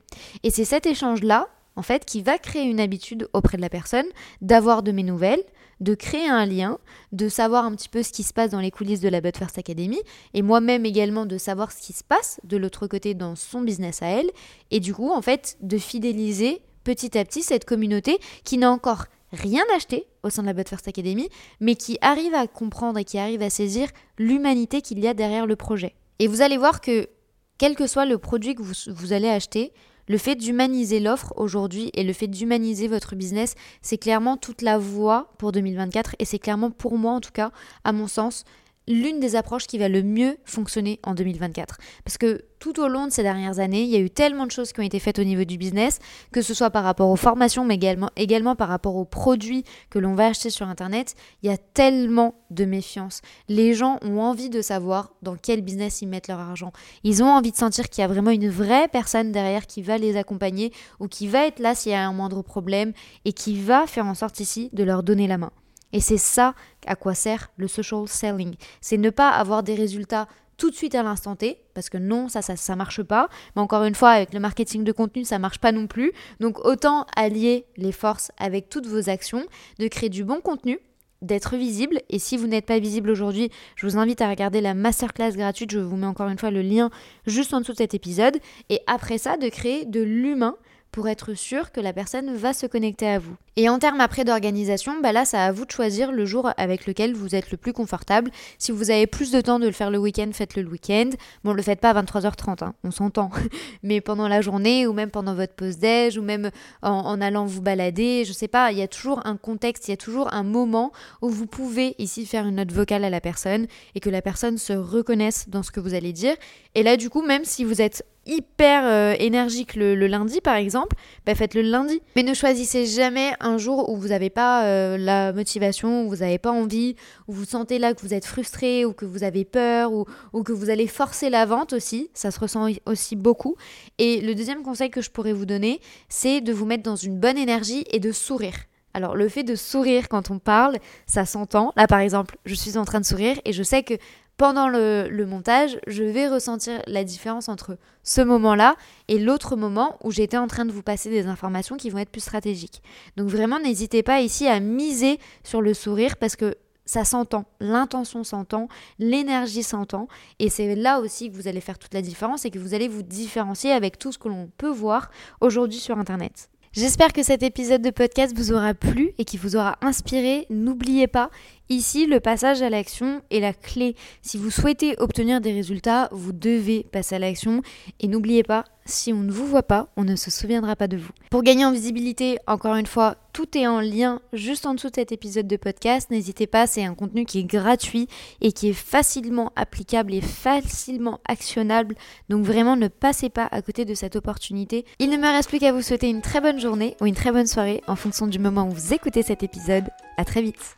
Et 0.44 0.52
c'est 0.52 0.66
cet 0.66 0.86
échange-là, 0.86 1.48
en 1.76 1.82
fait, 1.82 2.06
qui 2.06 2.22
va 2.22 2.38
créer 2.38 2.64
une 2.64 2.80
habitude 2.80 3.28
auprès 3.34 3.58
de 3.58 3.64
la 3.64 3.70
personne 3.70 4.06
d'avoir 4.42 4.84
de 4.84 4.92
mes 4.92 5.04
nouvelles, 5.04 5.44
de 5.80 5.96
créer 5.96 6.30
un 6.30 6.46
lien, 6.46 6.78
de 7.12 7.28
savoir 7.30 7.66
un 7.66 7.76
petit 7.76 7.90
peu 7.90 8.04
ce 8.04 8.12
qui 8.12 8.24
se 8.24 8.32
passe 8.32 8.52
dans 8.52 8.60
les 8.60 8.72
coulisses 8.72 9.00
de 9.00 9.10
la 9.10 9.22
But 9.22 9.36
First 9.36 9.58
Academy, 9.58 10.00
et 10.34 10.44
moi-même 10.44 10.86
également 10.86 11.26
de 11.26 11.38
savoir 11.38 11.72
ce 11.72 11.82
qui 11.82 11.94
se 11.94 12.04
passe 12.04 12.40
de 12.44 12.58
l'autre 12.58 12.88
côté 12.88 13.16
dans 13.16 13.36
son 13.36 13.62
business 13.62 14.04
à 14.04 14.08
elle, 14.08 14.30
et 14.70 14.80
du 14.80 14.94
coup, 14.94 15.12
en 15.12 15.22
fait, 15.22 15.58
de 15.62 15.80
fidéliser 15.80 16.62
petit 16.84 17.18
à 17.18 17.26
petit 17.26 17.44
cette 17.44 17.66
communauté 17.66 18.20
qui 18.44 18.58
n'a 18.58 18.72
encore 18.72 19.06
rien 19.32 19.64
acheté 19.76 20.08
au 20.24 20.30
sein 20.30 20.44
de 20.44 20.48
la 20.48 20.54
But 20.54 20.70
First 20.70 20.88
Academy, 20.88 21.30
mais 21.60 21.76
qui 21.76 21.98
arrive 22.02 22.34
à 22.34 22.48
comprendre 22.48 23.00
et 23.00 23.04
qui 23.04 23.18
arrive 23.18 23.42
à 23.42 23.50
saisir 23.50 23.90
l'humanité 24.18 24.82
qu'il 24.82 25.00
y 25.00 25.08
a 25.08 25.14
derrière 25.14 25.48
le 25.48 25.56
projet. 25.56 25.96
Et 26.20 26.28
vous 26.28 26.42
allez 26.42 26.58
voir 26.58 26.82
que, 26.82 27.10
quel 27.58 27.76
que 27.76 27.88
soit 27.88 28.06
le 28.06 28.18
produit 28.18 28.56
que 28.56 28.62
vous, 28.62 28.74
vous 28.88 29.14
allez 29.14 29.30
acheter, 29.30 29.74
le 30.08 30.18
fait 30.18 30.36
d'humaniser 30.36 31.00
l'offre 31.00 31.34
aujourd'hui 31.38 31.90
et 31.94 32.04
le 32.04 32.14
fait 32.14 32.28
d'humaniser 32.28 32.88
votre 32.88 33.16
business, 33.16 33.56
c'est 33.82 33.98
clairement 33.98 34.38
toute 34.38 34.62
la 34.62 34.78
voie 34.78 35.34
pour 35.38 35.52
2024 35.52 36.16
et 36.20 36.26
c'est 36.26 36.40
clairement 36.40 36.72
pour 36.72 36.98
moi 36.98 37.14
en 37.14 37.22
tout 37.22 37.32
cas, 37.32 37.52
à 37.84 37.94
mon 37.94 38.08
sens, 38.08 38.44
l'une 38.88 39.20
des 39.20 39.36
approches 39.36 39.68
qui 39.68 39.78
va 39.78 39.90
le 39.90 40.04
mieux 40.04 40.38
fonctionner 40.46 41.00
en 41.04 41.14
2024. 41.14 41.78
Parce 42.04 42.18
que 42.18 42.46
tout 42.60 42.80
au 42.80 42.88
long 42.88 43.08
de 43.08 43.12
ces 43.12 43.24
dernières 43.24 43.60
années, 43.60 43.84
il 43.84 43.90
y 43.90 43.96
a 43.96 44.00
eu 44.00 44.10
tellement 44.10 44.46
de 44.46 44.52
choses 44.52 44.72
qui 44.72 44.80
ont 44.80 44.84
été 44.84 45.00
faites 45.00 45.20
au 45.20 45.24
niveau 45.24 45.44
du 45.44 45.58
business, 45.58 46.00
que 46.32 46.42
ce 46.42 46.54
soit 46.54 46.70
par 46.70 46.86
rapport 46.86 47.10
aux 47.10 47.18
formations, 47.18 47.66
mais 47.66 47.76
également, 47.76 48.10
également 48.16 48.56
par 48.56 48.70
rapport 48.70 48.96
aux 48.96 49.04
produits 49.04 49.66
que 49.90 50.00
l'on 50.00 50.16
va 50.16 50.28
acheter 50.28 50.50
sur 50.50 50.68
Internet. 50.68 51.16
Il 51.42 51.50
y 51.50 51.54
a 51.54 51.58
tellement 51.58 52.36
de 52.52 52.64
méfiance. 52.64 53.22
Les 53.50 53.74
gens 53.74 54.00
ont 54.02 54.22
envie 54.22 54.50
de 54.50 54.62
savoir 54.62 55.14
dans 55.22 55.36
quel 55.36 55.62
business 55.62 56.02
ils 56.02 56.08
mettent 56.08 56.30
leur 56.30 56.40
argent. 56.40 56.72
Ils 57.04 57.22
ont 57.22 57.30
envie 57.30 57.52
de 57.52 57.58
sentir 57.58 57.90
qu'il 57.90 58.02
y 58.02 58.06
a 58.06 58.08
vraiment 58.08 58.32
une 58.32 58.50
vraie 58.50 58.88
personne 58.88 59.32
derrière 59.34 59.68
qui 59.68 59.82
va 59.82 59.98
les 59.98 60.16
accompagner 60.16 60.72
ou 61.02 61.08
qui 61.08 61.28
va 61.28 61.48
être 61.48 61.60
là 61.60 61.76
s'il 61.76 61.92
y 61.92 61.96
a 61.96 62.08
un 62.08 62.14
moindre 62.14 62.44
problème 62.44 62.94
et 63.26 63.34
qui 63.34 63.60
va 63.60 63.88
faire 63.88 64.06
en 64.06 64.16
sorte 64.16 64.40
ici 64.40 64.70
de 64.72 64.84
leur 64.84 65.04
donner 65.04 65.28
la 65.28 65.38
main. 65.38 65.52
Et 65.94 66.02
c'est 66.02 66.18
ça 66.18 66.56
à 66.86 66.96
quoi 66.96 67.14
sert 67.14 67.52
le 67.56 67.68
social 67.68 68.08
selling. 68.08 68.56
C'est 68.82 68.98
ne 68.98 69.10
pas 69.10 69.30
avoir 69.30 69.64
des 69.64 69.76
résultats 69.76 70.28
tout 70.58 70.70
de 70.70 70.76
suite 70.76 70.96
à 70.96 71.04
l'instant 71.04 71.36
T, 71.36 71.60
parce 71.74 71.90
que 71.90 71.98
non, 71.98 72.30
ça, 72.30 72.42
ça, 72.42 72.56
ça 72.56 72.76
marche 72.76 73.02
pas. 73.02 73.30
Mais 73.56 73.62
encore 73.62 73.84
une 73.84 73.96
fois, 73.96 74.12
avec 74.12 74.34
le 74.34 74.40
marketing 74.40 74.84
de 74.84 74.92
contenu, 74.92 75.24
ça 75.24 75.40
marche 75.40 75.60
pas 75.60 75.72
non 75.72 75.88
plus. 75.88 76.12
Donc 76.40 76.64
autant 76.66 77.06
allier 77.16 77.66
les 77.78 77.92
forces 77.92 78.32
avec 78.38 78.70
toutes 78.70 78.88
vos 78.88 79.10
actions, 79.10 79.46
de 79.80 79.88
créer 79.88 80.10
du 80.10 80.24
bon 80.24 80.42
contenu, 80.42 80.80
d'être 81.22 81.56
visible. 81.56 82.02
Et 82.10 82.20
si 82.20 82.38
vous 82.38 82.48
n'êtes 82.48 82.66
pas 82.66 82.80
visible 82.80 83.10
aujourd'hui, 83.10 83.50
je 83.76 83.88
vous 83.88 83.98
invite 83.98 84.22
à 84.22 84.30
regarder 84.30 84.62
la 84.62 84.74
masterclass 84.74 85.32
gratuite. 85.32 85.72
Je 85.72 85.80
vous 85.80 85.96
mets 85.96 86.06
encore 86.06 86.28
une 86.28 86.38
fois 86.38 86.52
le 86.52 86.62
lien 86.62 86.92
juste 87.26 87.54
en 87.54 87.62
dessous 87.62 87.72
de 87.72 87.78
cet 87.78 87.94
épisode. 87.94 88.38
Et 88.70 88.82
après 88.88 89.18
ça, 89.18 89.38
de 89.38 89.50
créer 89.50 89.86
de 89.86 90.02
l'humain 90.02 90.56
pour 90.94 91.10
être 91.10 91.34
sûr 91.34 91.72
que 91.72 91.82
la 91.82 91.92
personne 91.92 92.36
va 92.36 92.54
se 92.54 92.68
connecter 92.68 93.08
à 93.08 93.18
vous. 93.18 93.36
Et 93.56 93.68
en 93.68 93.80
termes 93.80 94.00
après 94.00 94.24
d'organisation, 94.24 95.02
bah 95.02 95.12
là, 95.12 95.26
c'est 95.26 95.38
à 95.38 95.52
vous 95.52 95.66
de 95.66 95.72
choisir 95.72 96.12
le 96.12 96.26
jour 96.26 96.52
avec 96.56 96.86
lequel 96.86 97.16
vous 97.16 97.34
êtes 97.36 97.50
le 97.50 97.58
plus 97.58 97.74
confortable. 97.74 98.30
Si 98.60 98.72
vous 98.72 98.92
avez 98.92 99.08
plus 99.08 99.32
de 99.32 99.42
temps 99.42 99.60
de 99.60 99.66
le 99.66 99.72
faire 99.72 99.90
le 99.90 99.98
week-end, 99.98 100.30
faites-le 100.32 100.62
le 100.62 100.70
week-end. 100.70 101.10
Bon, 101.44 101.54
le 101.54 101.64
faites 101.64 101.80
pas 101.80 101.90
à 101.90 102.02
23h30, 102.02 102.64
hein, 102.64 102.76
on 102.84 102.92
s'entend. 102.92 103.32
Mais 103.84 104.02
pendant 104.02 104.28
la 104.28 104.42
journée, 104.42 104.86
ou 104.86 104.94
même 104.94 105.10
pendant 105.10 105.34
votre 105.34 105.54
pause 105.54 105.78
déj, 105.78 106.18
ou 106.20 106.22
même 106.22 106.52
en, 106.84 107.20
allant 107.22 107.46
vous 107.46 107.62
balader, 107.62 108.24
je 108.24 108.32
sais 108.32 108.48
pas, 108.48 108.72
il 108.72 108.78
y 108.78 108.84
a 108.84 108.88
toujours 108.88 109.26
un 109.26 109.36
contexte, 109.36 109.88
il 109.88 109.92
y 109.92 109.96
a 109.96 109.98
toujours 109.98 110.32
un 110.32 110.44
moment 110.44 110.92
où 111.24 111.30
vous 111.30 111.48
pouvez 111.48 111.96
ici 111.98 112.28
faire 112.28 112.46
une 112.46 112.56
note 112.56 112.72
vocale 112.72 113.04
à 113.04 113.10
la 113.10 113.20
personne 113.20 113.66
et 113.96 114.00
que 114.00 114.12
la 114.12 114.22
personne 114.22 114.60
se 114.60 114.74
reconnaisse 114.74 115.50
dans 115.50 115.64
ce 115.64 115.72
que 115.72 115.80
vous 115.80 115.96
allez 115.96 116.14
dire. 116.14 116.36
Et 116.76 116.84
là, 116.84 116.98
du 116.98 117.10
coup, 117.10 117.24
même 117.24 117.46
si 117.46 117.64
vous 117.64 117.82
êtes 117.82 118.06
hyper 118.26 118.86
euh, 118.86 119.16
énergique 119.20 119.76
le, 119.76 119.96
lundi 119.96 120.42
par 120.42 120.56
exemple, 120.56 120.96
bah 121.26 121.36
faites 121.36 121.54
le 121.54 121.62
lundi. 121.62 122.02
Mais 122.16 122.24
ne 122.24 122.34
choisissez 122.34 122.86
jamais 122.86 123.34
un 123.40 123.58
jour 123.58 123.90
où 123.90 123.98
vous 123.98 124.10
n'avez 124.10 124.30
pas 124.30 124.66
euh, 124.66 124.98
la 124.98 125.34
motivation, 125.34 126.06
où 126.06 126.10
vous 126.10 126.18
n'avez 126.18 126.38
pas 126.38 126.52
envie, 126.52 126.96
où 127.28 127.34
vous 127.34 127.46
sentez 127.46 127.80
là 127.80 127.94
que 127.94 128.02
vous 128.02 128.14
êtes 128.14 128.26
frustré 128.26 128.86
ou 128.86 128.94
que 128.94 129.06
vous 129.06 129.24
avez 129.24 129.46
peur 129.46 129.92
ou, 129.92 130.06
ou, 130.34 130.44
que 130.44 130.52
vous 130.52 130.70
allez 130.70 130.88
forcer 130.88 131.30
la 131.30 131.46
vente 131.46 131.74
aussi. 131.74 132.10
Ça 132.14 132.32
se 132.32 132.40
ressent 132.40 132.68
aussi 132.86 133.16
beaucoup. 133.16 133.56
Et 133.98 134.22
le 134.22 134.36
deuxième 134.36 134.64
conseil 134.64 134.90
que 134.90 135.02
je 135.02 135.10
pourrais 135.10 135.34
vous 135.34 135.46
donner, 135.46 135.80
c'est 136.10 136.42
de 136.42 136.54
vous 136.54 136.66
mettre 136.66 136.84
dans 136.84 136.96
une 136.96 137.20
bonne 137.20 137.38
énergie 137.38 137.86
et 137.92 138.00
de 138.00 138.12
sourire. 138.12 138.56
Alors 138.94 139.16
le 139.16 139.28
fait 139.28 139.44
de 139.44 139.56
sourire 139.56 140.08
quand 140.08 140.30
on 140.30 140.40
parle, 140.40 140.78
ça 141.08 141.26
s'entend. 141.26 141.74
Là 141.76 141.88
par 141.88 142.00
exemple, 142.00 142.38
je 142.46 142.54
suis 142.54 142.78
en 142.78 142.86
train 142.86 143.00
de 143.00 143.06
sourire 143.06 143.40
et 143.44 143.54
je 143.54 143.64
sais 143.64 143.84
que 143.84 143.96
pendant 144.38 144.68
le, 144.68 145.26
montage, 145.26 145.80
je 145.88 146.04
vais 146.04 146.28
ressentir 146.28 146.82
la 146.88 147.04
différence 147.04 147.50
entre 147.50 147.78
ce 148.04 148.22
moment-là 148.22 148.76
et 149.08 149.20
l'autre 149.20 149.56
moment 149.56 149.98
où 150.04 150.12
j'étais 150.12 150.38
en 150.38 150.48
train 150.48 150.66
de 150.66 150.72
vous 150.72 150.82
passer 150.82 151.10
des 151.10 151.28
informations 151.28 151.78
qui 151.78 151.90
vont 151.90 152.00
être 152.00 152.10
plus 152.10 152.22
stratégiques. 152.22 152.82
Donc 153.16 153.30
vraiment, 153.30 153.60
n'hésitez 153.60 154.04
pas 154.04 154.22
ici 154.22 154.48
à 154.48 154.60
miser 154.60 155.20
sur 155.44 155.62
le 155.62 155.74
sourire 155.74 156.18
parce 156.18 156.36
que 156.36 156.56
ça 156.86 157.06
s'entend, 157.06 157.46
l'intention 157.62 158.24
s'entend, 158.24 158.68
l'énergie 159.00 159.64
s'entend, 159.64 160.08
et 160.40 160.50
c'est 160.50 160.76
là 160.76 161.00
aussi 161.00 161.30
que 161.30 161.36
vous 161.36 161.48
allez 161.48 161.62
faire 161.62 161.80
toute 161.80 161.94
la 161.94 162.02
différence 162.02 162.44
et 162.44 162.52
que 162.52 162.60
vous 162.60 162.74
allez 162.74 162.90
vous 162.90 163.04
différencier 163.04 163.72
avec 163.72 163.98
tout 163.98 164.12
ce 164.12 164.18
que 164.18 164.28
l'on 164.28 164.50
peut 164.58 164.70
voir 164.70 165.10
aujourd'hui 165.40 165.80
sur 165.80 165.98
Internet. 165.98 166.50
J'espère 166.74 167.14
que 167.14 167.22
cet 167.22 167.44
épisode 167.44 167.84
de 167.84 167.92
podcast 167.92 168.36
vous 168.36 168.52
aura 168.52 168.74
plu 168.74 169.12
et 169.20 169.26
qu'il 169.26 169.40
vous 169.40 169.56
aura 169.56 169.78
inspiré. 169.82 170.48
N'oubliez 170.50 171.06
pas, 171.06 171.30
ici, 171.74 172.06
le 172.06 172.20
passage 172.20 172.62
à 172.62 172.70
l'action 172.70 173.22
est 173.32 173.40
la 173.40 173.54
clé. 173.54 173.96
Si 174.22 174.38
vous 174.38 174.52
souhaitez 174.52 174.96
obtenir 175.00 175.42
des 175.42 175.54
résultats, 175.54 176.10
vous 176.12 176.32
devez 176.32 176.86
passer 176.92 177.16
à 177.16 177.20
l'action. 177.20 177.62
Et 178.00 178.08
n'oubliez 178.08 178.44
pas, 178.44 178.64
si 178.86 179.14
on 179.14 179.22
ne 179.22 179.32
vous 179.32 179.46
voit 179.46 179.64
pas, 179.64 179.88
on 179.96 180.04
ne 180.04 180.16
se 180.16 180.30
souviendra 180.32 180.76
pas 180.76 180.88
de 180.88 180.98
vous. 180.98 181.12
Pour 181.30 181.44
gagner 181.44 181.66
en 181.66 181.72
visibilité, 181.72 182.38
encore 182.48 182.76
une 182.76 182.86
fois, 182.86 183.16
tout 183.32 183.58
est 183.58 183.68
en 183.68 183.80
lien 183.80 184.22
juste 184.34 184.66
en 184.66 184.74
dessous 184.74 184.90
de 184.90 184.96
cet 184.96 185.12
épisode 185.12 185.48
de 185.48 185.56
podcast. 185.56 186.10
N'hésitez 186.12 186.48
pas, 186.48 186.68
c'est 186.68 186.84
un 186.84 186.94
contenu 186.94 187.26
qui 187.26 187.40
est 187.40 187.46
gratuit 187.46 188.08
et 188.42 188.52
qui 188.52 188.70
est 188.70 188.74
facilement 188.74 189.52
applicable 189.56 190.14
et 190.14 190.22
facilement 190.22 191.20
actionnable. 191.28 191.96
Donc 192.30 192.46
vraiment, 192.46 192.76
ne 192.76 192.88
passez 192.88 193.30
pas 193.30 193.48
à 193.52 193.62
côté 193.62 193.86
de 193.86 193.94
cette 193.94 194.16
opportunité. 194.16 194.86
Il 195.00 195.10
ne 195.10 195.18
me 195.18 195.28
reste 195.28 195.50
plus 195.50 195.60
qu'à 195.60 195.72
vous 195.72 195.82
souhaiter 195.82 196.10
une 196.10 196.22
très 196.22 196.42
bonne 196.42 196.60
journée 196.60 196.96
ou 197.02 197.06
une 197.06 197.16
très 197.16 197.32
bonne 197.32 197.48
soirée 197.48 197.82
en 197.88 197.96
fonction 197.96 198.28
du 198.28 198.40
moment 198.40 198.68
où 198.68 198.72
vous 198.72 198.94
écoutez 198.94 199.24
cet 199.24 199.44
épisode. 199.44 199.86
À 200.18 200.26
très 200.26 200.42
vite. 200.42 200.78